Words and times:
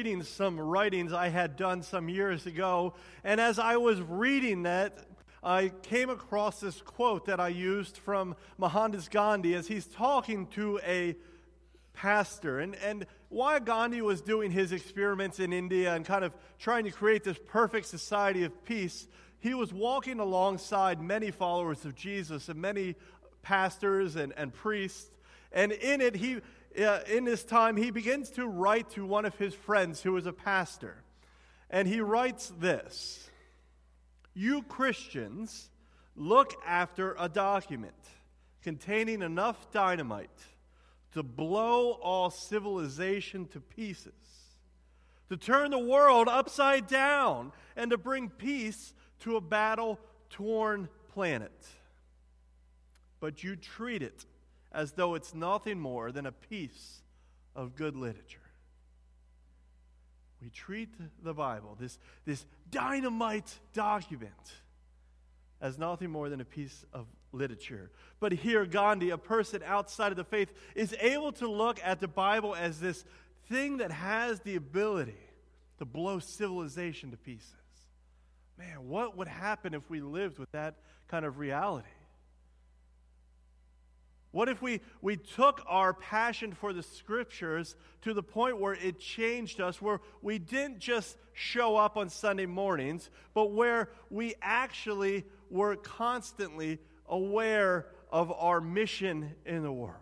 reading 0.00 0.22
some 0.22 0.58
writings 0.58 1.12
I 1.12 1.28
had 1.28 1.56
done 1.56 1.82
some 1.82 2.08
years 2.08 2.46
ago, 2.46 2.94
and 3.22 3.38
as 3.38 3.58
I 3.58 3.76
was 3.76 4.00
reading 4.00 4.62
that, 4.62 4.96
I 5.42 5.72
came 5.82 6.08
across 6.08 6.58
this 6.58 6.80
quote 6.80 7.26
that 7.26 7.38
I 7.38 7.48
used 7.48 7.98
from 7.98 8.34
Mohandas 8.56 9.10
Gandhi 9.10 9.54
as 9.54 9.68
he's 9.68 9.84
talking 9.84 10.46
to 10.52 10.80
a 10.86 11.16
pastor. 11.92 12.60
And, 12.60 12.76
and 12.76 13.04
while 13.28 13.60
Gandhi 13.60 14.00
was 14.00 14.22
doing 14.22 14.50
his 14.50 14.72
experiments 14.72 15.38
in 15.38 15.52
India 15.52 15.94
and 15.94 16.02
kind 16.02 16.24
of 16.24 16.34
trying 16.58 16.84
to 16.84 16.90
create 16.90 17.22
this 17.22 17.38
perfect 17.48 17.84
society 17.84 18.44
of 18.44 18.64
peace, 18.64 19.06
he 19.38 19.52
was 19.52 19.70
walking 19.70 20.18
alongside 20.18 21.02
many 21.02 21.30
followers 21.30 21.84
of 21.84 21.94
Jesus 21.94 22.48
and 22.48 22.58
many 22.58 22.94
pastors 23.42 24.16
and, 24.16 24.32
and 24.38 24.54
priests. 24.54 25.10
And 25.52 25.72
in 25.72 26.00
it, 26.00 26.16
he, 26.16 26.38
uh, 26.78 27.00
in 27.08 27.24
this 27.24 27.42
time, 27.42 27.76
he 27.76 27.90
begins 27.90 28.30
to 28.30 28.46
write 28.46 28.90
to 28.90 29.04
one 29.04 29.24
of 29.24 29.36
his 29.36 29.54
friends 29.54 30.02
who 30.02 30.16
is 30.16 30.26
a 30.26 30.32
pastor. 30.32 31.02
And 31.68 31.86
he 31.86 32.00
writes 32.00 32.52
this 32.58 33.28
You 34.34 34.62
Christians 34.62 35.70
look 36.16 36.54
after 36.66 37.16
a 37.18 37.28
document 37.28 37.94
containing 38.62 39.22
enough 39.22 39.70
dynamite 39.72 40.30
to 41.12 41.22
blow 41.22 41.92
all 41.92 42.30
civilization 42.30 43.46
to 43.48 43.60
pieces, 43.60 44.12
to 45.28 45.36
turn 45.36 45.70
the 45.70 45.78
world 45.78 46.28
upside 46.28 46.86
down, 46.86 47.52
and 47.76 47.90
to 47.90 47.98
bring 47.98 48.28
peace 48.28 48.94
to 49.20 49.36
a 49.36 49.40
battle 49.40 49.98
torn 50.28 50.88
planet. 51.12 51.66
But 53.18 53.42
you 53.42 53.56
treat 53.56 54.02
it 54.02 54.24
as 54.72 54.92
though 54.92 55.14
it's 55.14 55.34
nothing 55.34 55.78
more 55.78 56.12
than 56.12 56.26
a 56.26 56.32
piece 56.32 57.02
of 57.54 57.74
good 57.74 57.96
literature. 57.96 58.38
We 60.40 60.48
treat 60.50 60.88
the 61.22 61.34
Bible, 61.34 61.76
this, 61.78 61.98
this 62.24 62.46
dynamite 62.70 63.58
document, 63.74 64.32
as 65.60 65.78
nothing 65.78 66.10
more 66.10 66.30
than 66.30 66.40
a 66.40 66.44
piece 66.44 66.86
of 66.94 67.06
literature. 67.32 67.90
But 68.20 68.32
here, 68.32 68.64
Gandhi, 68.64 69.10
a 69.10 69.18
person 69.18 69.62
outside 69.64 70.12
of 70.12 70.16
the 70.16 70.24
faith, 70.24 70.52
is 70.74 70.94
able 71.00 71.32
to 71.32 71.50
look 71.50 71.78
at 71.84 72.00
the 72.00 72.08
Bible 72.08 72.54
as 72.54 72.80
this 72.80 73.04
thing 73.48 73.78
that 73.78 73.90
has 73.90 74.40
the 74.40 74.56
ability 74.56 75.18
to 75.78 75.84
blow 75.84 76.18
civilization 76.18 77.10
to 77.10 77.16
pieces. 77.16 77.52
Man, 78.56 78.88
what 78.88 79.16
would 79.16 79.28
happen 79.28 79.74
if 79.74 79.88
we 79.90 80.00
lived 80.00 80.38
with 80.38 80.50
that 80.52 80.76
kind 81.08 81.24
of 81.24 81.38
reality? 81.38 81.88
What 84.32 84.48
if 84.48 84.62
we, 84.62 84.80
we 85.02 85.16
took 85.16 85.62
our 85.66 85.92
passion 85.92 86.52
for 86.52 86.72
the 86.72 86.82
scriptures 86.82 87.74
to 88.02 88.14
the 88.14 88.22
point 88.22 88.60
where 88.60 88.74
it 88.74 89.00
changed 89.00 89.60
us, 89.60 89.82
where 89.82 90.00
we 90.22 90.38
didn't 90.38 90.78
just 90.78 91.16
show 91.32 91.76
up 91.76 91.96
on 91.96 92.08
Sunday 92.10 92.46
mornings, 92.46 93.10
but 93.34 93.50
where 93.50 93.90
we 94.08 94.34
actually 94.40 95.24
were 95.50 95.74
constantly 95.76 96.78
aware 97.08 97.86
of 98.12 98.30
our 98.32 98.60
mission 98.60 99.34
in 99.44 99.62
the 99.62 99.72
world, 99.72 99.96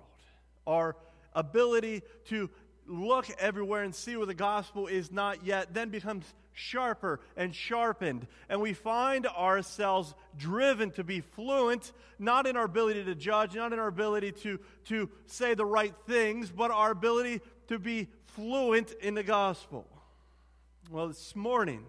our 0.66 0.96
ability 1.34 2.02
to 2.26 2.50
look 2.86 3.30
everywhere 3.38 3.82
and 3.82 3.94
see 3.94 4.16
where 4.16 4.26
the 4.26 4.34
gospel 4.34 4.86
is 4.86 5.10
not 5.10 5.44
yet, 5.44 5.72
then 5.72 5.88
becomes 5.88 6.24
sharper 6.58 7.20
and 7.36 7.54
sharpened. 7.54 8.26
And 8.48 8.60
we 8.60 8.72
find 8.72 9.26
ourselves 9.26 10.14
driven 10.36 10.90
to 10.92 11.04
be 11.04 11.20
fluent, 11.20 11.92
not 12.18 12.46
in 12.46 12.56
our 12.56 12.64
ability 12.64 13.04
to 13.04 13.14
judge, 13.14 13.54
not 13.54 13.72
in 13.72 13.78
our 13.78 13.86
ability 13.86 14.32
to, 14.32 14.58
to 14.86 15.08
say 15.26 15.54
the 15.54 15.64
right 15.64 15.94
things, 16.06 16.50
but 16.50 16.70
our 16.70 16.90
ability 16.90 17.40
to 17.68 17.78
be 17.78 18.08
fluent 18.34 18.92
in 19.00 19.14
the 19.14 19.22
gospel. 19.22 19.86
Well, 20.90 21.08
this 21.08 21.36
morning, 21.36 21.84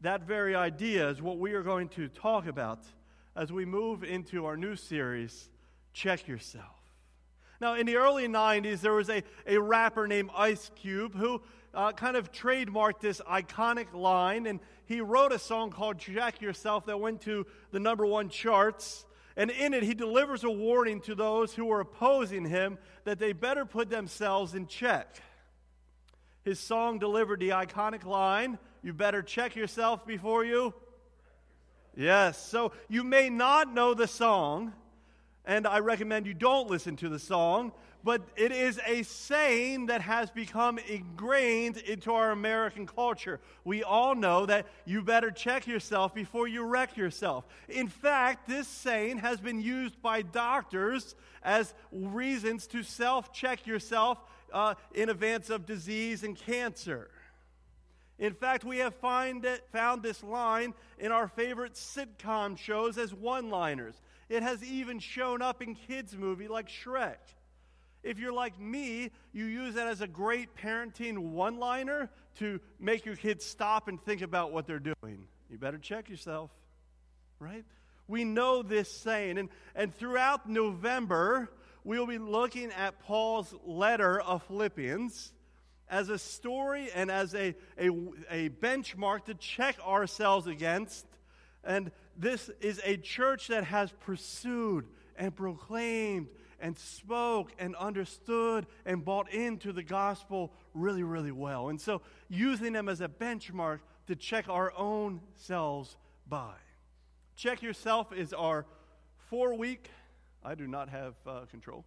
that 0.00 0.22
very 0.22 0.54
idea 0.54 1.10
is 1.10 1.20
what 1.20 1.38
we 1.38 1.52
are 1.52 1.62
going 1.62 1.88
to 1.90 2.08
talk 2.08 2.46
about 2.46 2.80
as 3.36 3.52
we 3.52 3.64
move 3.64 4.02
into 4.02 4.46
our 4.46 4.56
new 4.56 4.74
series, 4.74 5.50
Check 5.92 6.26
Yourself. 6.26 6.80
Now, 7.60 7.74
in 7.74 7.84
the 7.84 7.96
early 7.96 8.26
90s, 8.26 8.80
there 8.80 8.94
was 8.94 9.10
a, 9.10 9.22
a 9.46 9.58
rapper 9.58 10.06
named 10.06 10.30
Ice 10.34 10.70
Cube 10.76 11.14
who 11.14 11.42
uh, 11.74 11.92
kind 11.92 12.16
of 12.16 12.32
trademarked 12.32 13.00
this 13.00 13.20
iconic 13.20 13.92
line, 13.92 14.46
and 14.46 14.60
he 14.86 15.00
wrote 15.00 15.32
a 15.32 15.38
song 15.38 15.70
called 15.70 15.98
Check 15.98 16.40
Yourself 16.40 16.86
that 16.86 16.98
went 16.98 17.20
to 17.22 17.46
the 17.70 17.80
number 17.80 18.04
one 18.04 18.28
charts. 18.28 19.04
And 19.36 19.50
in 19.50 19.72
it, 19.74 19.82
he 19.82 19.94
delivers 19.94 20.44
a 20.44 20.50
warning 20.50 21.00
to 21.02 21.14
those 21.14 21.54
who 21.54 21.70
are 21.70 21.80
opposing 21.80 22.44
him 22.44 22.78
that 23.04 23.18
they 23.18 23.32
better 23.32 23.64
put 23.64 23.88
themselves 23.88 24.54
in 24.54 24.66
check. 24.66 25.22
His 26.42 26.58
song 26.58 26.98
delivered 26.98 27.40
the 27.40 27.50
iconic 27.50 28.04
line 28.04 28.58
You 28.82 28.92
better 28.92 29.22
check 29.22 29.56
yourself 29.56 30.06
before 30.06 30.44
you. 30.44 30.74
Yes, 31.96 32.44
so 32.44 32.72
you 32.88 33.04
may 33.04 33.28
not 33.28 33.72
know 33.72 33.94
the 33.94 34.06
song, 34.06 34.72
and 35.44 35.66
I 35.66 35.80
recommend 35.80 36.26
you 36.26 36.34
don't 36.34 36.70
listen 36.70 36.96
to 36.96 37.08
the 37.08 37.18
song, 37.18 37.72
but 38.02 38.22
it 38.36 38.52
is 38.52 38.80
a 38.86 39.02
saying 39.02 39.86
that 39.86 40.00
has 40.00 40.30
become 40.30 40.78
ingrained 40.78 41.76
into 41.76 42.12
our 42.12 42.30
American 42.30 42.86
culture. 42.86 43.40
We 43.64 43.82
all 43.82 44.14
know 44.14 44.46
that 44.46 44.66
you 44.86 45.02
better 45.02 45.30
check 45.30 45.66
yourself 45.66 46.14
before 46.14 46.48
you 46.48 46.64
wreck 46.64 46.96
yourself. 46.96 47.44
In 47.68 47.88
fact, 47.88 48.48
this 48.48 48.66
saying 48.66 49.18
has 49.18 49.40
been 49.40 49.60
used 49.60 50.00
by 50.00 50.22
doctors 50.22 51.14
as 51.42 51.74
reasons 51.92 52.66
to 52.68 52.82
self 52.82 53.32
check 53.32 53.66
yourself 53.66 54.18
uh, 54.52 54.74
in 54.94 55.08
advance 55.08 55.50
of 55.50 55.66
disease 55.66 56.22
and 56.22 56.36
cancer. 56.36 57.10
In 58.18 58.34
fact, 58.34 58.64
we 58.64 58.78
have 58.78 58.94
find 58.96 59.44
it, 59.46 59.64
found 59.72 60.02
this 60.02 60.22
line 60.22 60.74
in 60.98 61.10
our 61.10 61.26
favorite 61.26 61.74
sitcom 61.74 62.58
shows 62.58 62.98
as 62.98 63.14
one 63.14 63.48
liners. 63.48 63.94
It 64.28 64.42
has 64.42 64.62
even 64.62 64.98
shown 64.98 65.40
up 65.40 65.62
in 65.62 65.74
kids' 65.74 66.16
movie 66.16 66.46
like 66.46 66.68
Shrek. 66.68 67.16
If 68.02 68.18
you're 68.18 68.32
like 68.32 68.58
me, 68.58 69.10
you 69.32 69.44
use 69.44 69.74
that 69.74 69.86
as 69.86 70.00
a 70.00 70.06
great 70.06 70.56
parenting 70.56 71.18
one 71.18 71.58
liner 71.58 72.08
to 72.38 72.60
make 72.78 73.04
your 73.04 73.16
kids 73.16 73.44
stop 73.44 73.88
and 73.88 74.02
think 74.02 74.22
about 74.22 74.52
what 74.52 74.66
they're 74.66 74.78
doing. 74.78 75.26
You 75.50 75.58
better 75.58 75.78
check 75.78 76.08
yourself, 76.08 76.50
right? 77.38 77.64
We 78.08 78.24
know 78.24 78.62
this 78.62 78.90
saying. 78.90 79.38
And, 79.38 79.48
and 79.74 79.94
throughout 79.94 80.48
November, 80.48 81.50
we'll 81.84 82.06
be 82.06 82.18
looking 82.18 82.72
at 82.72 83.00
Paul's 83.00 83.54
letter 83.64 84.20
of 84.20 84.42
Philippians 84.44 85.32
as 85.88 86.08
a 86.08 86.18
story 86.18 86.88
and 86.94 87.10
as 87.10 87.34
a, 87.34 87.54
a, 87.78 87.88
a 88.30 88.48
benchmark 88.48 89.26
to 89.26 89.34
check 89.34 89.76
ourselves 89.86 90.46
against. 90.46 91.04
And 91.64 91.90
this 92.16 92.50
is 92.60 92.80
a 92.84 92.96
church 92.96 93.48
that 93.48 93.64
has 93.64 93.92
pursued 94.00 94.86
and 95.16 95.34
proclaimed 95.34 96.28
and 96.60 96.78
spoke 96.78 97.52
and 97.58 97.74
understood 97.76 98.66
and 98.84 99.04
bought 99.04 99.30
into 99.32 99.72
the 99.72 99.82
gospel 99.82 100.52
really, 100.74 101.02
really 101.02 101.32
well. 101.32 101.68
And 101.68 101.80
so, 101.80 102.02
using 102.28 102.72
them 102.72 102.88
as 102.88 103.00
a 103.00 103.08
benchmark 103.08 103.80
to 104.06 104.16
check 104.16 104.48
our 104.48 104.72
own 104.76 105.20
selves 105.34 105.96
by. 106.28 106.54
Check 107.36 107.62
yourself 107.62 108.12
is 108.12 108.32
our 108.32 108.66
four 109.28 109.54
week, 109.54 109.90
I 110.42 110.54
do 110.54 110.66
not 110.66 110.88
have 110.88 111.14
uh, 111.26 111.40
control. 111.50 111.84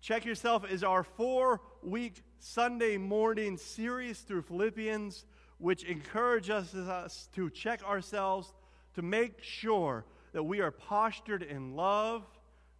Check 0.00 0.24
yourself 0.24 0.70
is 0.70 0.82
our 0.82 1.04
four 1.04 1.60
week 1.82 2.22
Sunday 2.38 2.96
morning 2.96 3.56
series 3.58 4.20
through 4.20 4.42
Philippians, 4.42 5.26
which 5.58 5.84
encourages 5.84 6.74
us 6.74 7.28
to 7.34 7.50
check 7.50 7.82
ourselves 7.84 8.52
to 8.94 9.02
make 9.02 9.42
sure 9.42 10.06
that 10.32 10.42
we 10.42 10.60
are 10.60 10.70
postured 10.70 11.42
in 11.42 11.74
love, 11.76 12.24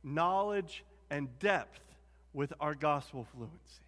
knowledge, 0.02 0.84
and 1.10 1.38
depth 1.38 1.80
with 2.32 2.52
our 2.60 2.74
gospel 2.74 3.26
fluency. 3.34 3.84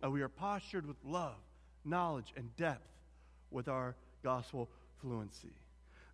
That 0.00 0.10
we 0.10 0.22
are 0.22 0.28
postured 0.28 0.86
with 0.86 0.96
love, 1.04 1.36
knowledge, 1.84 2.32
and 2.36 2.54
depth 2.56 2.88
with 3.50 3.68
our 3.68 3.94
gospel 4.22 4.68
fluency. 5.00 5.52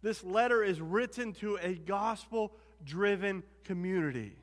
This 0.02 0.22
letter 0.22 0.62
is 0.62 0.80
written 0.80 1.32
to 1.34 1.58
a 1.60 1.74
gospel 1.74 2.52
driven 2.84 3.42
community, 3.64 4.36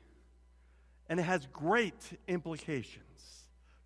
and 1.08 1.18
it 1.18 1.22
has 1.22 1.46
great 1.52 2.18
implications 2.28 3.02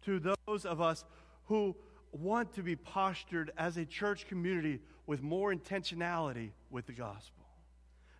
to 0.02 0.18
those 0.46 0.64
of 0.64 0.80
us 0.80 1.04
who 1.46 1.76
want 2.12 2.52
to 2.54 2.62
be 2.62 2.74
postured 2.74 3.52
as 3.56 3.76
a 3.76 3.84
church 3.84 4.26
community 4.26 4.80
with 5.06 5.22
more 5.22 5.54
intentionality 5.54 6.50
with 6.70 6.86
the 6.86 6.92
gospel. 6.92 7.39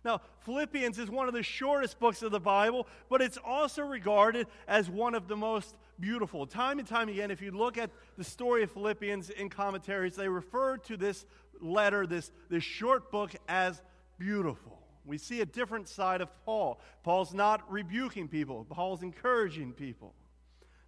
Now, 0.03 0.21
Philippians 0.39 0.97
is 0.97 1.09
one 1.09 1.27
of 1.27 1.33
the 1.33 1.43
shortest 1.43 1.99
books 1.99 2.23
of 2.23 2.31
the 2.31 2.39
Bible, 2.39 2.87
but 3.09 3.21
it's 3.21 3.37
also 3.37 3.83
regarded 3.83 4.47
as 4.67 4.89
one 4.89 5.13
of 5.13 5.27
the 5.27 5.37
most 5.37 5.75
beautiful. 5.99 6.47
Time 6.47 6.79
and 6.79 6.87
time 6.87 7.07
again, 7.07 7.29
if 7.29 7.41
you 7.41 7.51
look 7.51 7.77
at 7.77 7.91
the 8.17 8.23
story 8.23 8.63
of 8.63 8.71
Philippians 8.71 9.29
in 9.29 9.49
commentaries, 9.49 10.15
they 10.15 10.27
refer 10.27 10.77
to 10.77 10.97
this 10.97 11.25
letter, 11.59 12.07
this, 12.07 12.31
this 12.49 12.63
short 12.63 13.11
book, 13.11 13.35
as 13.47 13.81
beautiful. 14.17 14.79
We 15.05 15.19
see 15.19 15.41
a 15.41 15.45
different 15.45 15.87
side 15.87 16.21
of 16.21 16.29
Paul. 16.45 16.79
Paul's 17.03 17.33
not 17.33 17.71
rebuking 17.71 18.27
people, 18.27 18.65
Paul's 18.69 19.03
encouraging 19.03 19.73
people. 19.73 20.15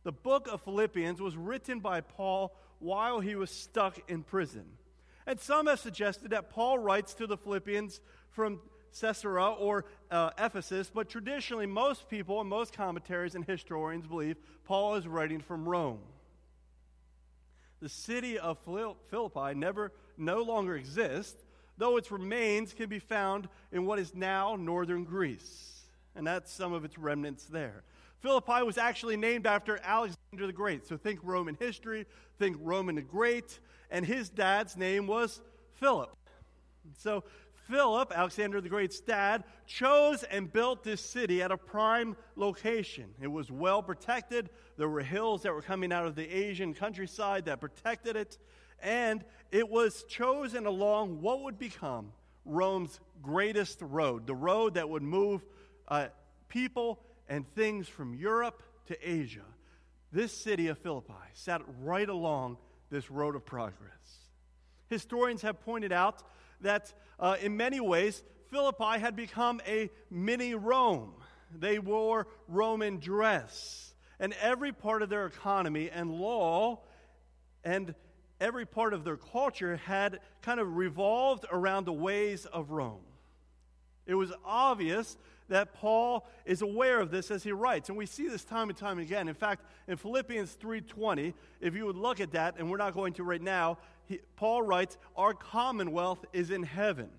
The 0.04 0.12
book 0.12 0.48
of 0.51 0.62
Philippians 0.62 1.21
was 1.21 1.38
written 1.38 1.80
by 1.80 2.01
Paul 2.01 2.56
while 2.80 3.19
he 3.19 3.36
was 3.36 3.50
stuck 3.50 4.00
in 4.10 4.24
prison. 4.24 4.65
And 5.25 5.39
some 5.39 5.68
have 5.68 5.80
suggested 5.80 6.31
that 6.31 6.50
Paul 6.50 6.80
writes 6.80 7.13
to 7.15 7.27
the 7.27 7.38
Philippians 7.38 8.01
from 8.30 8.60
Caesarea 8.99 9.47
or 9.47 9.85
uh, 10.11 10.31
Ephesus, 10.37 10.91
but 10.93 11.09
traditionally, 11.09 11.65
most 11.65 12.09
people 12.09 12.39
and 12.39 12.49
most 12.49 12.73
commentaries 12.73 13.35
and 13.35 13.45
historians 13.45 14.05
believe 14.05 14.37
Paul 14.65 14.95
is 14.95 15.07
writing 15.07 15.39
from 15.39 15.67
Rome. 15.67 15.99
The 17.81 17.89
city 17.89 18.39
of 18.39 18.57
Philippi 19.09 19.53
never, 19.55 19.91
no 20.17 20.41
longer 20.41 20.75
exists, 20.75 21.43
though 21.77 21.97
its 21.97 22.11
remains 22.11 22.73
can 22.73 22.87
be 22.87 22.99
found 22.99 23.49
in 23.71 23.85
what 23.85 23.99
is 23.99 24.13
now 24.15 24.55
northern 24.55 25.03
Greece. 25.03 25.81
And 26.15 26.25
that's 26.25 26.51
some 26.51 26.73
of 26.73 26.85
its 26.85 26.97
remnants 26.97 27.45
there. 27.45 27.83
Philippi 28.19 28.63
was 28.63 28.77
actually 28.77 29.17
named 29.17 29.45
after 29.45 29.79
Alexander 29.83 30.47
the 30.47 30.53
Great. 30.53 30.87
So 30.87 30.95
think 30.95 31.19
Roman 31.23 31.55
history, 31.55 32.05
think 32.39 32.55
Roman 32.61 32.95
the 32.95 33.01
Great, 33.01 33.59
and 33.91 34.05
his 34.05 34.29
dad's 34.29 34.77
name 34.77 35.07
was 35.07 35.41
Philip. 35.73 36.15
So 36.97 37.23
Philip, 37.69 38.12
Alexander 38.13 38.60
the 38.60 38.69
Great's 38.69 39.00
dad, 39.00 39.44
chose 39.65 40.24
and 40.24 40.51
built 40.51 40.83
this 40.83 41.01
city 41.01 41.42
at 41.42 41.51
a 41.51 41.57
prime 41.57 42.15
location. 42.36 43.06
It 43.21 43.27
was 43.27 43.51
well 43.51 43.81
protected. 43.81 44.50
There 44.77 44.89
were 44.89 45.01
hills 45.01 45.44
that 45.44 45.54
were 45.54 45.62
coming 45.62 45.94
out 45.94 46.06
of 46.06 46.15
the 46.15 46.27
Asian 46.27 46.74
countryside 46.74 47.45
that 47.45 47.62
protected 47.62 48.15
it. 48.15 48.38
And 48.81 49.24
it 49.51 49.69
was 49.69 50.04
chosen 50.04 50.65
along 50.65 51.21
what 51.21 51.42
would 51.44 51.57
become 51.57 52.12
Rome's 52.44 53.00
greatest 53.21 53.81
road, 53.81 54.27
the 54.27 54.36
road 54.36 54.74
that 54.74 54.89
would 54.89 55.04
move 55.04 55.45
uh, 55.88 56.07
people 56.50 57.00
and 57.30 57.48
things 57.56 57.88
from 57.88 58.13
Europe 58.13 58.62
to 58.88 59.10
Asia. 59.10 59.45
This 60.12 60.33
city 60.33 60.68
of 60.68 60.77
Philippi 60.77 61.13
sat 61.33 61.62
right 61.81 62.10
along 62.10 62.57
this 62.89 63.10
road 63.10 63.36
of 63.36 63.45
progress. 63.45 64.27
Historians 64.89 65.42
have 65.42 65.62
pointed 65.62 65.92
out 65.92 66.24
that 66.63 66.94
uh, 67.19 67.38
in 67.42 67.56
many 67.56 67.80
ways, 67.80 68.24
Philippi 68.50 69.00
had 69.00 69.15
become 69.15 69.62
a 69.68 69.89
mini 70.10 70.56
Rome. 70.56 71.13
They 71.57 71.80
wore 71.80 72.27
Roman 72.48 73.00
dress, 73.00 73.94
and 74.19 74.33
every 74.42 74.74
part 74.74 75.01
of 75.01 75.10
their 75.10 75.25
economy 75.25 75.89
and 75.89 76.12
law 76.12 76.81
and 77.63 77.95
every 78.42 78.65
part 78.65 78.94
of 78.94 79.04
their 79.04 79.18
culture 79.18 79.77
had 79.77 80.19
kind 80.42 80.60
of 80.60 80.75
revolved 80.75 81.45
around 81.51 81.86
the 81.86 81.94
ways 81.94 82.45
of 82.45 82.71
Rome. 82.71 83.06
It 84.06 84.15
was 84.15 84.33
obvious 84.44 85.18
that 85.49 85.73
Paul 85.73 86.27
is 86.45 86.61
aware 86.61 86.99
of 86.99 87.11
this 87.11 87.31
as 87.31 87.43
he 87.43 87.51
writes, 87.51 87.89
and 87.89 87.97
we 87.97 88.05
see 88.05 88.27
this 88.27 88.43
time 88.43 88.69
and 88.69 88.77
time 88.77 88.99
again. 88.99 89.27
In 89.27 89.33
fact, 89.33 89.65
in 89.87 89.97
Philippians 89.97 90.55
3:20, 90.55 91.33
if 91.59 91.75
you 91.75 91.85
would 91.85 91.97
look 91.97 92.19
at 92.19 92.31
that, 92.31 92.55
and 92.57 92.69
we're 92.69 92.77
not 92.77 92.93
going 92.93 93.13
to 93.13 93.23
right 93.23 93.41
now, 93.41 93.77
he, 94.05 94.19
Paul 94.35 94.61
writes, 94.61 94.97
Our 95.15 95.33
commonwealth 95.33 96.25
is 96.33 96.49
in 96.49 96.63
heaven. 96.63 97.09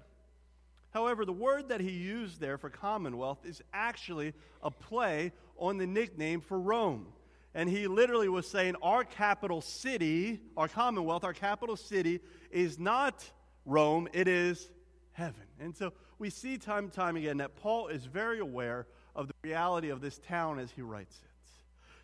However, 0.91 1.25
the 1.25 1.33
word 1.33 1.69
that 1.69 1.81
he 1.81 1.91
used 1.91 2.41
there 2.41 2.57
for 2.57 2.71
commonwealth 2.71 3.39
is 3.45 3.63
actually 3.73 4.33
a 4.63 4.71
play 4.71 5.33
on 5.59 5.77
the 5.77 5.87
nickname 5.87 6.41
for 6.41 6.59
Rome. 6.59 7.09
And 7.53 7.69
he 7.69 7.87
literally 7.87 8.29
was 8.29 8.49
saying, 8.49 8.77
Our 8.83 9.05
capital 9.05 9.61
city, 9.61 10.41
our 10.57 10.69
commonwealth, 10.69 11.25
our 11.25 11.33
capital 11.33 11.77
city 11.77 12.21
is 12.51 12.79
not 12.79 13.25
Rome, 13.65 14.09
it 14.13 14.29
is 14.29 14.71
heaven. 15.13 15.47
And 15.59 15.75
so 15.77 15.93
we 16.25 16.31
see 16.31 16.57
time 16.57 16.85
and 16.85 16.93
time 16.95 17.17
again 17.17 17.37
that 17.37 17.55
Paul 17.55 17.89
is 17.89 18.07
very 18.07 18.39
aware 18.39 18.87
of 19.15 19.29
the 19.29 19.35
reality 19.43 19.91
of 19.91 20.01
this 20.01 20.19
town 20.27 20.59
as 20.59 20.71
he 20.71 20.81
writes 20.81 21.21
it. 21.23 21.29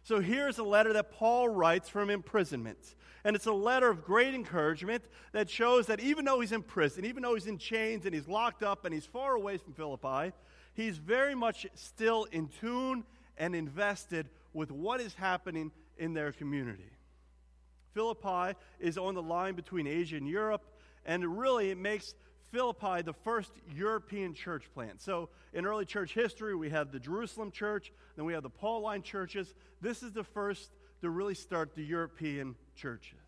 So 0.03 0.21
here's 0.21 0.59
a 0.59 0.63
letter 0.63 0.93
that 0.93 1.11
Paul 1.11 1.49
writes 1.49 1.89
from 1.89 2.11
imprisonment. 2.11 2.97
And 3.25 3.35
it's 3.35 3.47
a 3.47 3.53
letter 3.53 3.89
of 3.89 4.05
great 4.05 4.35
encouragement 4.35 5.05
that 5.33 5.49
shows 5.49 5.87
that 5.87 6.01
even 6.01 6.27
though 6.27 6.41
he's 6.41 6.53
in 6.53 6.63
prison, 6.63 7.07
even 7.07 7.23
though 7.23 7.33
he's 7.33 7.47
in 7.47 7.57
chains 7.57 8.05
and 8.05 8.15
he's 8.15 8.29
locked 8.29 8.63
up 8.63 8.85
and 8.85 8.93
he's 8.93 9.07
far 9.07 9.37
away 9.37 9.57
from 9.57 9.73
Philippi, 9.73 10.35
he's 10.75 10.99
very 10.99 11.35
much 11.35 11.67
still 11.75 12.25
in 12.25 12.49
tune 12.61 13.05
and 13.39 13.55
invested 13.55 14.29
with 14.53 14.71
what 14.71 15.01
is 15.01 15.15
happening 15.15 15.73
in 15.97 16.13
their 16.13 16.31
community. 16.31 16.93
Philippi 17.95 18.55
is 18.81 18.99
on 18.99 19.15
the 19.15 19.23
line 19.23 19.55
between 19.55 19.87
Asia 19.87 20.19
and 20.19 20.29
Europe, 20.29 20.67
and 21.07 21.39
really 21.39 21.71
it 21.71 21.79
makes 21.79 22.15
Philippi 22.51 23.03
the 23.03 23.13
first 23.13 23.53
European 23.75 24.35
church 24.35 24.65
plant. 24.75 25.01
So, 25.01 25.29
in 25.53 25.67
early 25.67 25.85
church 25.85 26.15
history, 26.15 26.55
we 26.55 26.71
have 26.71 26.93
the 26.93 27.01
Jerusalem 27.01 27.51
church, 27.51 27.93
then 28.17 28.25
we 28.25 28.33
have 28.33 28.43
the 28.43 28.51
Pauline 28.51 29.03
churches. 29.03 29.55
This 29.81 30.03
is 30.03 30.13
the 30.13 30.25
first 30.25 30.71
to 31.01 31.11
really 31.11 31.35
start 31.35 31.75
the 31.75 31.85
European 31.85 32.57
churches. 32.75 33.19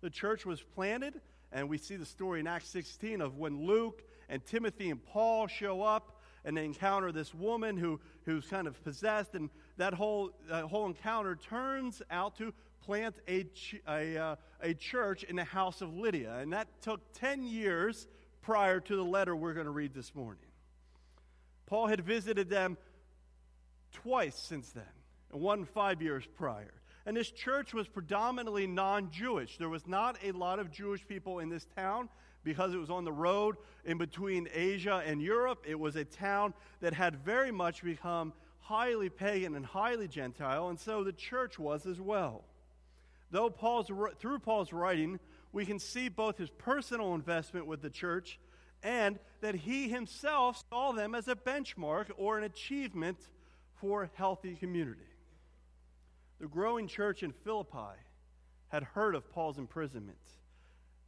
The 0.00 0.10
church 0.10 0.46
was 0.46 0.62
planted, 0.62 1.20
and 1.52 1.68
we 1.68 1.78
see 1.78 1.96
the 1.96 2.06
story 2.06 2.40
in 2.40 2.46
Acts 2.46 2.68
16 2.68 3.20
of 3.20 3.36
when 3.36 3.66
Luke 3.66 4.02
and 4.28 4.44
Timothy 4.44 4.90
and 4.90 5.04
Paul 5.04 5.46
show 5.46 5.82
up 5.82 6.18
and 6.44 6.56
they 6.56 6.64
encounter 6.64 7.12
this 7.12 7.34
woman 7.34 7.76
who, 7.76 8.00
who's 8.24 8.46
kind 8.46 8.66
of 8.66 8.82
possessed, 8.84 9.34
and 9.34 9.50
that 9.76 9.92
whole, 9.92 10.30
that 10.48 10.64
whole 10.64 10.86
encounter 10.86 11.36
turns 11.36 12.00
out 12.10 12.36
to 12.36 12.54
plant 12.80 13.16
a, 13.28 13.44
a, 13.86 14.16
uh, 14.16 14.36
a 14.62 14.72
church 14.74 15.24
in 15.24 15.36
the 15.36 15.44
house 15.44 15.82
of 15.82 15.94
Lydia. 15.94 16.38
And 16.38 16.52
that 16.52 16.68
took 16.80 17.12
10 17.14 17.42
years 17.44 18.06
prior 18.42 18.80
to 18.80 18.96
the 18.96 19.04
letter 19.04 19.34
we're 19.34 19.54
going 19.54 19.66
to 19.66 19.72
read 19.72 19.94
this 19.94 20.14
morning. 20.14 20.42
Paul 21.66 21.86
had 21.86 22.00
visited 22.00 22.48
them 22.48 22.76
twice 23.92 24.36
since 24.36 24.70
then, 24.70 24.84
and 25.32 25.40
one 25.40 25.64
five 25.64 26.00
years 26.02 26.24
prior. 26.36 26.72
And 27.06 27.16
this 27.16 27.30
church 27.30 27.72
was 27.72 27.88
predominantly 27.88 28.66
non 28.66 29.10
Jewish. 29.10 29.56
There 29.58 29.68
was 29.68 29.86
not 29.86 30.18
a 30.22 30.32
lot 30.32 30.58
of 30.58 30.70
Jewish 30.70 31.06
people 31.06 31.38
in 31.38 31.48
this 31.48 31.66
town 31.76 32.08
because 32.44 32.72
it 32.72 32.78
was 32.78 32.90
on 32.90 33.04
the 33.04 33.12
road 33.12 33.56
in 33.84 33.98
between 33.98 34.48
Asia 34.52 35.02
and 35.04 35.20
Europe. 35.20 35.64
It 35.66 35.78
was 35.78 35.96
a 35.96 36.04
town 36.04 36.54
that 36.80 36.92
had 36.94 37.24
very 37.24 37.50
much 37.50 37.82
become 37.82 38.32
highly 38.60 39.08
pagan 39.08 39.54
and 39.54 39.64
highly 39.64 40.08
Gentile, 40.08 40.68
and 40.68 40.78
so 40.78 41.02
the 41.02 41.12
church 41.12 41.58
was 41.58 41.86
as 41.86 42.00
well. 42.00 42.44
Though 43.30 43.50
Paul's, 43.50 43.90
through 44.18 44.38
Paul's 44.40 44.72
writing, 44.72 45.18
we 45.52 45.64
can 45.64 45.78
see 45.78 46.08
both 46.08 46.38
his 46.38 46.50
personal 46.50 47.14
investment 47.14 47.66
with 47.66 47.82
the 47.82 47.90
church 47.90 48.38
and 48.82 49.18
that 49.40 49.54
he 49.54 49.88
himself 49.88 50.62
saw 50.70 50.92
them 50.92 51.14
as 51.14 51.28
a 51.28 51.34
benchmark 51.34 52.10
or 52.16 52.38
an 52.38 52.44
achievement 52.44 53.18
for 53.80 54.10
healthy 54.14 54.54
community. 54.54 55.00
The 56.40 56.46
growing 56.46 56.86
church 56.86 57.22
in 57.22 57.32
Philippi 57.32 57.98
had 58.68 58.82
heard 58.82 59.14
of 59.14 59.30
Paul's 59.30 59.58
imprisonment, 59.58 60.18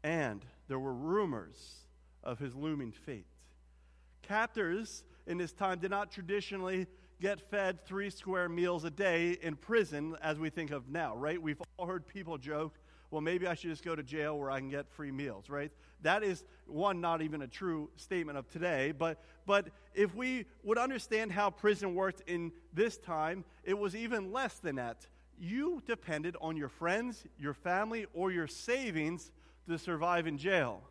and 0.02 0.44
there 0.68 0.78
were 0.78 0.94
rumors 0.94 1.84
of 2.24 2.38
his 2.38 2.54
looming 2.54 2.92
fate. 2.92 3.26
Captors 4.22 5.04
in 5.26 5.38
this 5.38 5.52
time 5.52 5.78
did 5.78 5.90
not 5.90 6.10
traditionally 6.10 6.86
get 7.20 7.40
fed 7.50 7.84
three 7.84 8.10
square 8.10 8.48
meals 8.48 8.84
a 8.84 8.90
day 8.90 9.36
in 9.42 9.54
prison 9.54 10.16
as 10.22 10.38
we 10.38 10.50
think 10.50 10.70
of 10.70 10.88
now, 10.88 11.14
right? 11.14 11.40
We've 11.40 11.60
all 11.76 11.86
heard 11.86 12.06
people 12.06 12.38
joke 12.38 12.74
well, 13.10 13.20
maybe 13.20 13.46
I 13.46 13.54
should 13.54 13.70
just 13.70 13.84
go 13.84 13.96
to 13.96 14.02
jail 14.02 14.38
where 14.38 14.50
I 14.50 14.60
can 14.60 14.70
get 14.70 14.88
free 14.88 15.10
meals, 15.10 15.48
right? 15.48 15.72
That 16.02 16.22
is, 16.22 16.44
one, 16.66 17.00
not 17.00 17.22
even 17.22 17.42
a 17.42 17.48
true 17.48 17.90
statement 17.96 18.38
of 18.38 18.48
today. 18.48 18.92
But, 18.96 19.22
but 19.46 19.68
if 19.94 20.14
we 20.14 20.46
would 20.62 20.78
understand 20.78 21.32
how 21.32 21.50
prison 21.50 21.94
worked 21.94 22.22
in 22.28 22.52
this 22.72 22.96
time, 22.96 23.44
it 23.64 23.76
was 23.78 23.96
even 23.96 24.32
less 24.32 24.58
than 24.60 24.76
that. 24.76 25.06
You 25.38 25.82
depended 25.86 26.36
on 26.40 26.56
your 26.56 26.68
friends, 26.68 27.24
your 27.38 27.54
family, 27.54 28.06
or 28.14 28.30
your 28.30 28.46
savings 28.46 29.32
to 29.68 29.78
survive 29.78 30.26
in 30.26 30.38
jail. 30.38 30.82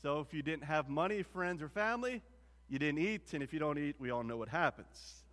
So 0.00 0.20
if 0.20 0.32
you 0.32 0.42
didn't 0.42 0.64
have 0.64 0.88
money, 0.88 1.22
friends, 1.22 1.62
or 1.62 1.68
family, 1.68 2.22
you 2.68 2.78
didn't 2.78 3.00
eat. 3.00 3.34
And 3.34 3.42
if 3.42 3.52
you 3.52 3.58
don't 3.58 3.78
eat, 3.78 3.96
we 3.98 4.10
all 4.10 4.22
know 4.22 4.36
what 4.36 4.48
happens. 4.48 5.24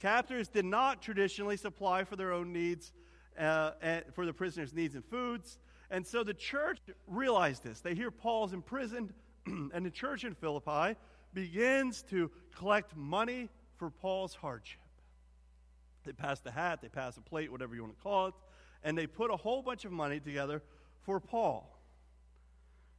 Captors 0.00 0.48
did 0.48 0.64
not 0.64 1.02
traditionally 1.02 1.56
supply 1.56 2.04
for 2.04 2.16
their 2.16 2.32
own 2.32 2.52
needs, 2.52 2.92
uh, 3.38 3.72
for 4.12 4.26
the 4.26 4.32
prisoners' 4.32 4.72
needs 4.72 4.94
and 4.94 5.04
foods. 5.04 5.58
And 5.90 6.06
so 6.06 6.24
the 6.24 6.34
church 6.34 6.78
realized 7.06 7.62
this. 7.62 7.80
They 7.80 7.94
hear 7.94 8.10
Paul's 8.10 8.52
imprisoned, 8.52 9.12
and 9.46 9.84
the 9.84 9.90
church 9.90 10.24
in 10.24 10.34
Philippi 10.34 10.96
begins 11.32 12.02
to 12.10 12.30
collect 12.56 12.96
money 12.96 13.48
for 13.76 13.90
Paul's 13.90 14.34
hardship. 14.34 14.80
They 16.04 16.12
pass 16.12 16.40
the 16.40 16.50
hat, 16.50 16.80
they 16.82 16.88
pass 16.88 17.16
a 17.16 17.20
plate, 17.20 17.50
whatever 17.50 17.74
you 17.74 17.82
want 17.82 17.96
to 17.96 18.02
call 18.02 18.26
it, 18.28 18.34
and 18.82 18.96
they 18.96 19.06
put 19.06 19.30
a 19.30 19.36
whole 19.36 19.62
bunch 19.62 19.84
of 19.84 19.92
money 19.92 20.20
together 20.20 20.62
for 21.02 21.18
Paul. 21.18 21.70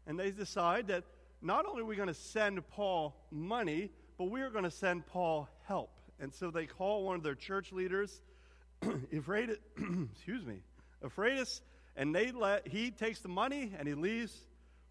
And 0.07 0.19
they 0.19 0.31
decide 0.31 0.87
that 0.87 1.03
not 1.41 1.65
only 1.65 1.81
are 1.81 1.85
we 1.85 1.95
going 1.95 2.07
to 2.07 2.13
send 2.13 2.67
Paul 2.69 3.15
money, 3.31 3.91
but 4.17 4.25
we 4.25 4.41
are 4.41 4.49
going 4.49 4.63
to 4.63 4.71
send 4.71 5.05
Paul 5.05 5.47
help. 5.67 5.91
And 6.19 6.33
so 6.33 6.49
they 6.49 6.65
call 6.65 7.03
one 7.03 7.15
of 7.15 7.23
their 7.23 7.35
church 7.35 7.71
leaders, 7.71 8.21
Ephraitus, 8.81 9.57
excuse 10.11 10.45
me, 10.45 10.61
Ephraitus 11.03 11.61
and 11.95 12.13
they 12.13 12.31
let 12.31 12.67
he 12.67 12.91
takes 12.91 13.19
the 13.19 13.27
money 13.27 13.73
and 13.77 13.87
he 13.87 13.93
leaves 13.93 14.33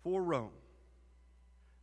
for 0.03 0.23
Rome. 0.23 0.51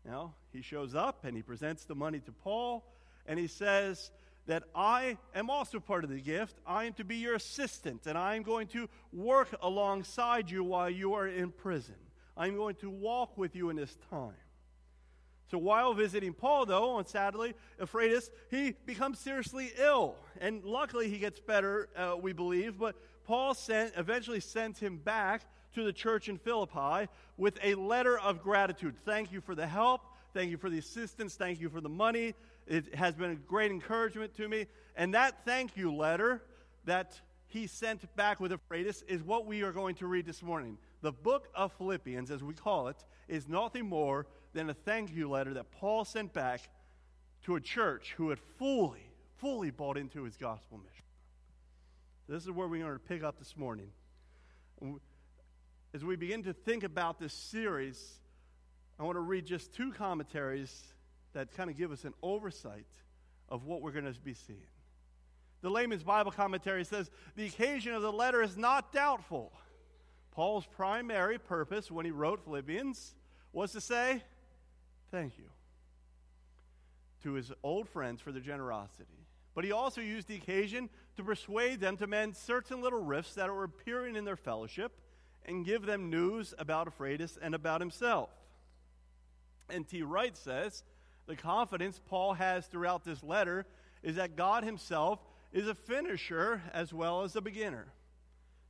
Now, 0.06 0.34
he 0.51 0.62
shows 0.62 0.96
up 0.96 1.25
and 1.25 1.36
he 1.36 1.44
presents 1.44 1.86
the 1.86 1.96
money 1.96 2.20
to 2.20 2.32
Paul 2.32 2.84
and 3.25 3.38
he 3.38 3.48
says 3.48 4.12
that 4.48 4.63
I 4.74 5.18
am 5.36 5.50
also 5.50 5.80
part 5.80 6.04
of 6.04 6.10
the 6.10 6.20
gift. 6.20 6.58
I 6.66 6.86
am 6.86 6.94
to 6.94 7.04
be 7.04 7.18
your 7.18 7.36
assistant, 7.36 8.08
and 8.08 8.18
I 8.18 8.36
am 8.36 8.44
going 8.44 8.68
to 8.70 8.90
work 9.13 9.56
alongside 9.62 10.50
you 10.50 10.63
while 10.63 10.90
you 10.90 11.13
are 11.13 11.28
in 11.28 11.51
prison. 11.51 11.96
I'm 12.36 12.56
going 12.56 12.75
to 12.75 12.90
walk 12.90 13.38
with 13.38 13.56
you 13.56 13.70
in 13.70 13.75
this 13.75 13.96
time. 14.10 14.34
So 15.51 15.58
while 15.58 15.94
visiting 15.94 16.34
Paul, 16.34 16.66
though, 16.66 16.92
on 16.92 17.06
sadly, 17.06 17.54
Epaphroditus, 17.78 18.32
he 18.50 18.74
becomes 18.86 19.20
seriously 19.20 19.72
ill. 19.78 20.16
And 20.40 20.63
luckily, 20.63 21.10
he 21.10 21.20
gets 21.20 21.42
better, 21.42 21.90
uh, 21.96 22.16
we 22.20 22.32
believe. 22.32 22.80
But 22.80 22.96
Paul 23.31 23.53
sent, 23.53 23.93
eventually 23.95 24.41
sends 24.41 24.77
him 24.77 24.97
back 24.97 25.43
to 25.73 25.85
the 25.85 25.93
church 25.93 26.27
in 26.27 26.38
Philippi 26.38 27.09
with 27.38 27.57
a 27.63 27.75
letter 27.75 28.19
of 28.19 28.43
gratitude. 28.43 28.93
Thank 29.05 29.31
you 29.31 29.39
for 29.39 29.55
the 29.55 29.65
help. 29.65 30.01
Thank 30.33 30.51
you 30.51 30.57
for 30.57 30.69
the 30.69 30.79
assistance. 30.79 31.35
Thank 31.35 31.61
you 31.61 31.69
for 31.69 31.79
the 31.79 31.88
money. 31.88 32.35
It 32.67 32.93
has 32.93 33.15
been 33.15 33.31
a 33.31 33.35
great 33.35 33.71
encouragement 33.71 34.35
to 34.35 34.50
me. 34.50 34.67
And 34.97 35.13
that 35.13 35.45
thank 35.45 35.77
you 35.77 35.95
letter 35.95 36.43
that 36.83 37.21
he 37.47 37.67
sent 37.67 38.13
back 38.17 38.41
with 38.41 38.51
Epaphroditus 38.51 39.01
is 39.03 39.23
what 39.23 39.45
we 39.45 39.61
are 39.61 39.71
going 39.71 39.95
to 39.95 40.07
read 40.07 40.25
this 40.25 40.43
morning. 40.43 40.77
The 41.01 41.13
book 41.13 41.47
of 41.55 41.71
Philippians, 41.77 42.31
as 42.31 42.43
we 42.43 42.53
call 42.53 42.89
it, 42.89 42.97
is 43.29 43.47
nothing 43.47 43.88
more 43.88 44.27
than 44.51 44.69
a 44.69 44.73
thank 44.73 45.15
you 45.15 45.29
letter 45.29 45.53
that 45.53 45.71
Paul 45.71 46.03
sent 46.03 46.33
back 46.33 46.69
to 47.45 47.55
a 47.55 47.61
church 47.61 48.13
who 48.17 48.27
had 48.27 48.39
fully, 48.59 49.09
fully 49.38 49.71
bought 49.71 49.97
into 49.97 50.23
his 50.23 50.35
gospel 50.35 50.79
mission. 50.79 51.05
This 52.28 52.44
is 52.44 52.51
where 52.51 52.68
we're 52.68 52.80
going 52.80 52.94
to 52.94 53.00
pick 53.00 53.24
up 53.24 53.40
this 53.40 53.58
morning. 53.58 53.90
As 55.94 56.04
we 56.06 56.16
begin 56.16 56.44
to 56.44 56.54
think 56.54 56.84
about 56.84 57.20
this 57.20 57.34
series, 57.34 58.20
I 59.00 59.04
want 59.04 59.16
to 59.16 59.22
read 59.22 59.46
just 59.46 59.74
two 59.74 59.92
commentaries 59.92 60.84
that 61.34 61.56
kind 61.56 61.70
of 61.70 61.78
give 61.78 61.92
us 61.92 62.06
an 62.06 62.13
oversight 62.22 62.86
of 63.50 63.66
what 63.66 63.82
we're 63.82 63.92
going 63.92 64.12
to 64.12 64.20
be 64.20 64.34
seeing. 64.34 64.60
The 65.62 65.70
layman's 65.70 66.04
Bible 66.04 66.32
commentary 66.32 66.84
says 66.86 67.12
the 67.36 67.46
occasion 67.46 67.94
of 67.94 68.01
the 68.01 68.12
letter 68.12 68.42
is 68.42 68.58
not 68.58 68.92
doubtful. 68.92 69.51
Paul's 70.32 70.66
primary 70.66 71.38
purpose 71.38 71.92
when 71.92 72.06
he 72.06 72.12
wrote 72.12 72.44
Philippians 72.44 73.13
was 73.54 73.72
to 73.74 73.82
say, 73.82 74.24
Thank 75.12 75.38
you 75.38 75.46
to 77.24 77.34
his 77.34 77.51
old 77.63 77.90
friends 77.90 78.22
for 78.22 78.32
their 78.32 78.42
generosity. 78.42 79.28
But 79.54 79.66
he 79.66 79.72
also 79.72 80.01
used 80.01 80.28
the 80.28 80.36
occasion 80.36 80.90
to 81.18 81.24
persuade 81.24 81.80
them 81.80 81.98
to 81.98 82.08
mend 82.08 82.36
certain 82.36 82.82
little 82.82 83.03
rifts 83.03 83.36
that 83.36 83.53
were 83.53 83.63
appearing 83.63 84.15
in 84.15 84.25
their 84.25 84.36
fellowship 84.36 84.91
and 85.46 85.65
give 85.65 85.86
them 85.86 86.10
news 86.10 86.53
about 86.58 86.88
Epaphroditus 86.88 87.38
and 87.41 87.56
about 87.56 87.82
himself. 87.82 88.30
N.T. 89.70 90.03
Wright 90.03 90.36
says 90.36 90.84
the 91.27 91.36
confidence 91.36 92.00
Paul 92.10 92.34
has 92.34 92.65
throughout 92.68 93.03
this 93.03 93.24
letter 93.24 93.65
is 94.03 94.15
that 94.15 94.36
God 94.36 94.63
himself 94.63 95.20
is 95.53 95.68
a 95.68 95.75
finisher 95.75 96.62
as 96.74 96.94
well 96.94 97.24
as 97.24 97.36
a 97.36 97.41
beginner. 97.41 97.88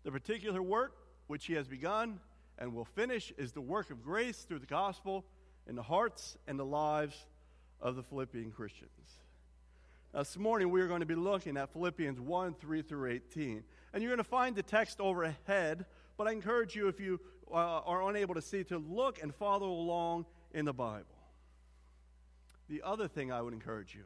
The 0.03 0.11
particular 0.11 0.61
work 0.61 0.95
which 1.27 1.45
he 1.45 1.53
has 1.53 1.67
begun 1.67 2.19
and 2.57 2.73
will 2.73 2.85
finish 2.85 3.31
is 3.37 3.51
the 3.51 3.61
work 3.61 3.89
of 3.89 4.03
grace 4.03 4.45
through 4.47 4.59
the 4.59 4.65
gospel 4.65 5.25
in 5.67 5.75
the 5.75 5.83
hearts 5.83 6.37
and 6.47 6.59
the 6.59 6.65
lives 6.65 7.25
of 7.79 7.95
the 7.95 8.03
Philippian 8.03 8.51
Christians. 8.51 8.91
This 10.13 10.37
morning 10.37 10.69
we 10.69 10.81
are 10.81 10.87
going 10.87 10.99
to 10.99 11.05
be 11.05 11.15
looking 11.15 11.55
at 11.55 11.71
Philippians 11.71 12.19
1 12.19 12.55
3 12.55 12.81
through 12.81 13.11
18. 13.11 13.63
And 13.93 14.03
you're 14.03 14.09
going 14.09 14.17
to 14.17 14.25
find 14.25 14.53
the 14.53 14.61
text 14.61 14.99
overhead, 14.99 15.85
but 16.17 16.27
I 16.27 16.33
encourage 16.33 16.75
you, 16.75 16.89
if 16.89 16.99
you 16.99 17.21
uh, 17.49 17.55
are 17.55 18.09
unable 18.09 18.35
to 18.35 18.41
see, 18.41 18.65
to 18.65 18.77
look 18.77 19.23
and 19.23 19.33
follow 19.33 19.71
along 19.71 20.25
in 20.53 20.65
the 20.65 20.73
Bible. 20.73 21.05
The 22.67 22.81
other 22.83 23.07
thing 23.07 23.31
I 23.31 23.41
would 23.41 23.53
encourage 23.53 23.95
you 23.95 24.03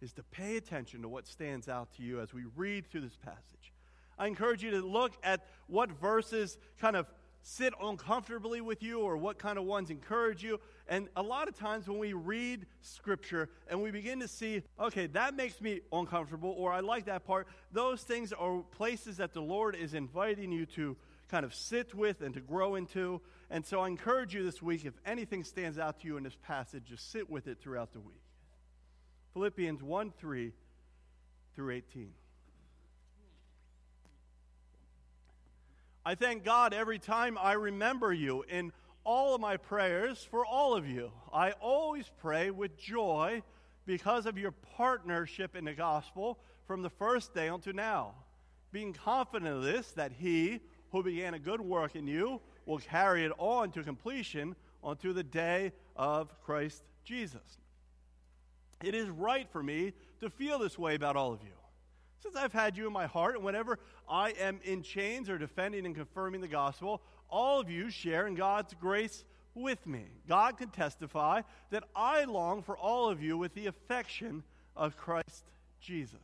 is 0.00 0.12
to 0.14 0.24
pay 0.24 0.56
attention 0.56 1.02
to 1.02 1.08
what 1.08 1.28
stands 1.28 1.68
out 1.68 1.92
to 1.98 2.02
you 2.02 2.20
as 2.20 2.34
we 2.34 2.42
read 2.56 2.90
through 2.90 3.02
this 3.02 3.16
passage. 3.16 3.72
I 4.18 4.26
encourage 4.26 4.64
you 4.64 4.72
to 4.72 4.80
look 4.80 5.12
at 5.22 5.46
what 5.68 5.92
verses 5.92 6.58
kind 6.80 6.96
of 6.96 7.06
sit 7.42 7.72
uncomfortably 7.82 8.60
with 8.60 8.82
you 8.82 9.00
or 9.00 9.16
what 9.16 9.38
kind 9.38 9.58
of 9.58 9.64
ones 9.64 9.90
encourage 9.90 10.42
you. 10.42 10.60
And 10.88 11.08
a 11.16 11.22
lot 11.22 11.48
of 11.48 11.54
times 11.56 11.88
when 11.88 11.98
we 11.98 12.12
read 12.12 12.66
scripture 12.82 13.48
and 13.68 13.82
we 13.82 13.90
begin 13.90 14.20
to 14.20 14.28
see, 14.28 14.62
okay, 14.78 15.06
that 15.08 15.34
makes 15.34 15.60
me 15.60 15.80
uncomfortable 15.92 16.54
or 16.56 16.72
I 16.72 16.80
like 16.80 17.06
that 17.06 17.24
part, 17.24 17.46
those 17.72 18.02
things 18.02 18.32
are 18.32 18.62
places 18.72 19.18
that 19.18 19.32
the 19.32 19.42
Lord 19.42 19.74
is 19.74 19.94
inviting 19.94 20.52
you 20.52 20.66
to 20.66 20.96
kind 21.28 21.44
of 21.44 21.54
sit 21.54 21.94
with 21.94 22.22
and 22.22 22.34
to 22.34 22.40
grow 22.40 22.74
into. 22.74 23.20
And 23.50 23.64
so 23.64 23.80
I 23.80 23.88
encourage 23.88 24.34
you 24.34 24.42
this 24.42 24.62
week, 24.62 24.84
if 24.84 24.94
anything 25.06 25.44
stands 25.44 25.78
out 25.78 26.00
to 26.00 26.06
you 26.06 26.16
in 26.16 26.24
this 26.24 26.36
passage, 26.42 26.84
just 26.84 27.10
sit 27.12 27.28
with 27.30 27.46
it 27.46 27.58
throughout 27.60 27.92
the 27.92 28.00
week. 28.00 28.22
Philippians 29.34 29.82
1 29.82 30.12
3 30.18 30.52
through 31.54 31.70
18. 31.74 32.12
I 36.08 36.14
thank 36.14 36.42
God 36.42 36.72
every 36.72 36.98
time 36.98 37.36
I 37.38 37.52
remember 37.52 38.14
you 38.14 38.42
in 38.48 38.72
all 39.04 39.34
of 39.34 39.42
my 39.42 39.58
prayers 39.58 40.26
for 40.30 40.42
all 40.42 40.74
of 40.74 40.88
you. 40.88 41.12
I 41.34 41.50
always 41.60 42.10
pray 42.22 42.50
with 42.50 42.78
joy 42.78 43.42
because 43.84 44.24
of 44.24 44.38
your 44.38 44.52
partnership 44.52 45.54
in 45.54 45.66
the 45.66 45.74
gospel 45.74 46.38
from 46.66 46.80
the 46.80 46.88
first 46.88 47.34
day 47.34 47.48
until 47.48 47.74
now, 47.74 48.14
being 48.72 48.94
confident 48.94 49.54
of 49.54 49.62
this, 49.62 49.90
that 49.90 50.12
he 50.12 50.60
who 50.92 51.02
began 51.02 51.34
a 51.34 51.38
good 51.38 51.60
work 51.60 51.94
in 51.94 52.06
you 52.06 52.40
will 52.64 52.78
carry 52.78 53.26
it 53.26 53.32
on 53.36 53.70
to 53.72 53.82
completion 53.82 54.56
unto 54.82 55.12
the 55.12 55.22
day 55.22 55.72
of 55.94 56.32
Christ 56.42 56.84
Jesus. 57.04 57.58
It 58.82 58.94
is 58.94 59.10
right 59.10 59.46
for 59.52 59.62
me 59.62 59.92
to 60.20 60.30
feel 60.30 60.58
this 60.58 60.78
way 60.78 60.94
about 60.94 61.16
all 61.16 61.34
of 61.34 61.42
you 61.42 61.57
since 62.20 62.36
I've 62.36 62.52
had 62.52 62.76
you 62.76 62.86
in 62.86 62.92
my 62.92 63.06
heart, 63.06 63.36
and 63.36 63.44
whenever 63.44 63.78
I 64.08 64.30
am 64.30 64.60
in 64.64 64.82
chains 64.82 65.28
or 65.28 65.38
defending 65.38 65.86
and 65.86 65.94
confirming 65.94 66.40
the 66.40 66.48
gospel, 66.48 67.02
all 67.28 67.60
of 67.60 67.70
you 67.70 67.90
share 67.90 68.26
in 68.26 68.34
God's 68.34 68.74
grace 68.74 69.24
with 69.54 69.86
me. 69.86 70.04
God 70.28 70.56
can 70.56 70.68
testify 70.68 71.42
that 71.70 71.84
I 71.94 72.24
long 72.24 72.62
for 72.62 72.76
all 72.76 73.08
of 73.08 73.22
you 73.22 73.36
with 73.36 73.54
the 73.54 73.66
affection 73.66 74.42
of 74.76 74.96
Christ 74.96 75.44
Jesus. 75.80 76.18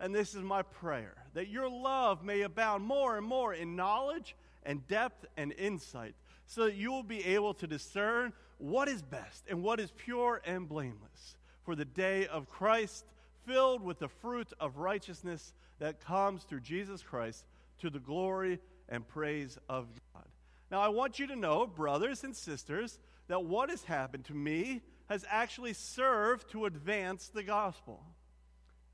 And 0.00 0.14
this 0.14 0.34
is 0.34 0.42
my 0.42 0.62
prayer 0.62 1.14
that 1.34 1.48
your 1.48 1.68
love 1.68 2.24
may 2.24 2.42
abound 2.42 2.84
more 2.84 3.16
and 3.16 3.26
more 3.26 3.54
in 3.54 3.76
knowledge 3.76 4.34
and 4.64 4.86
depth 4.88 5.26
and 5.36 5.52
insight, 5.52 6.14
so 6.46 6.64
that 6.64 6.74
you 6.74 6.90
will 6.90 7.02
be 7.02 7.24
able 7.24 7.54
to 7.54 7.66
discern 7.66 8.32
what 8.58 8.88
is 8.88 9.02
best 9.02 9.44
and 9.48 9.62
what 9.62 9.80
is 9.80 9.92
pure 9.96 10.40
and 10.44 10.68
blameless 10.68 11.36
for 11.64 11.74
the 11.74 11.84
day 11.84 12.26
of 12.26 12.48
Christ 12.48 13.04
filled 13.46 13.82
with 13.82 13.98
the 13.98 14.08
fruit 14.08 14.52
of 14.60 14.78
righteousness 14.78 15.52
that 15.78 16.00
comes 16.00 16.44
through 16.44 16.60
Jesus 16.60 17.02
Christ 17.02 17.44
to 17.80 17.90
the 17.90 17.98
glory 17.98 18.60
and 18.88 19.06
praise 19.06 19.58
of 19.68 19.86
God. 20.14 20.24
Now, 20.70 20.80
I 20.80 20.88
want 20.88 21.18
you 21.18 21.26
to 21.26 21.36
know, 21.36 21.66
brothers 21.66 22.24
and 22.24 22.34
sisters, 22.34 22.98
that 23.28 23.44
what 23.44 23.70
has 23.70 23.84
happened 23.84 24.24
to 24.26 24.34
me 24.34 24.82
has 25.08 25.24
actually 25.28 25.72
served 25.74 26.50
to 26.50 26.66
advance 26.66 27.28
the 27.28 27.42
gospel. 27.42 28.02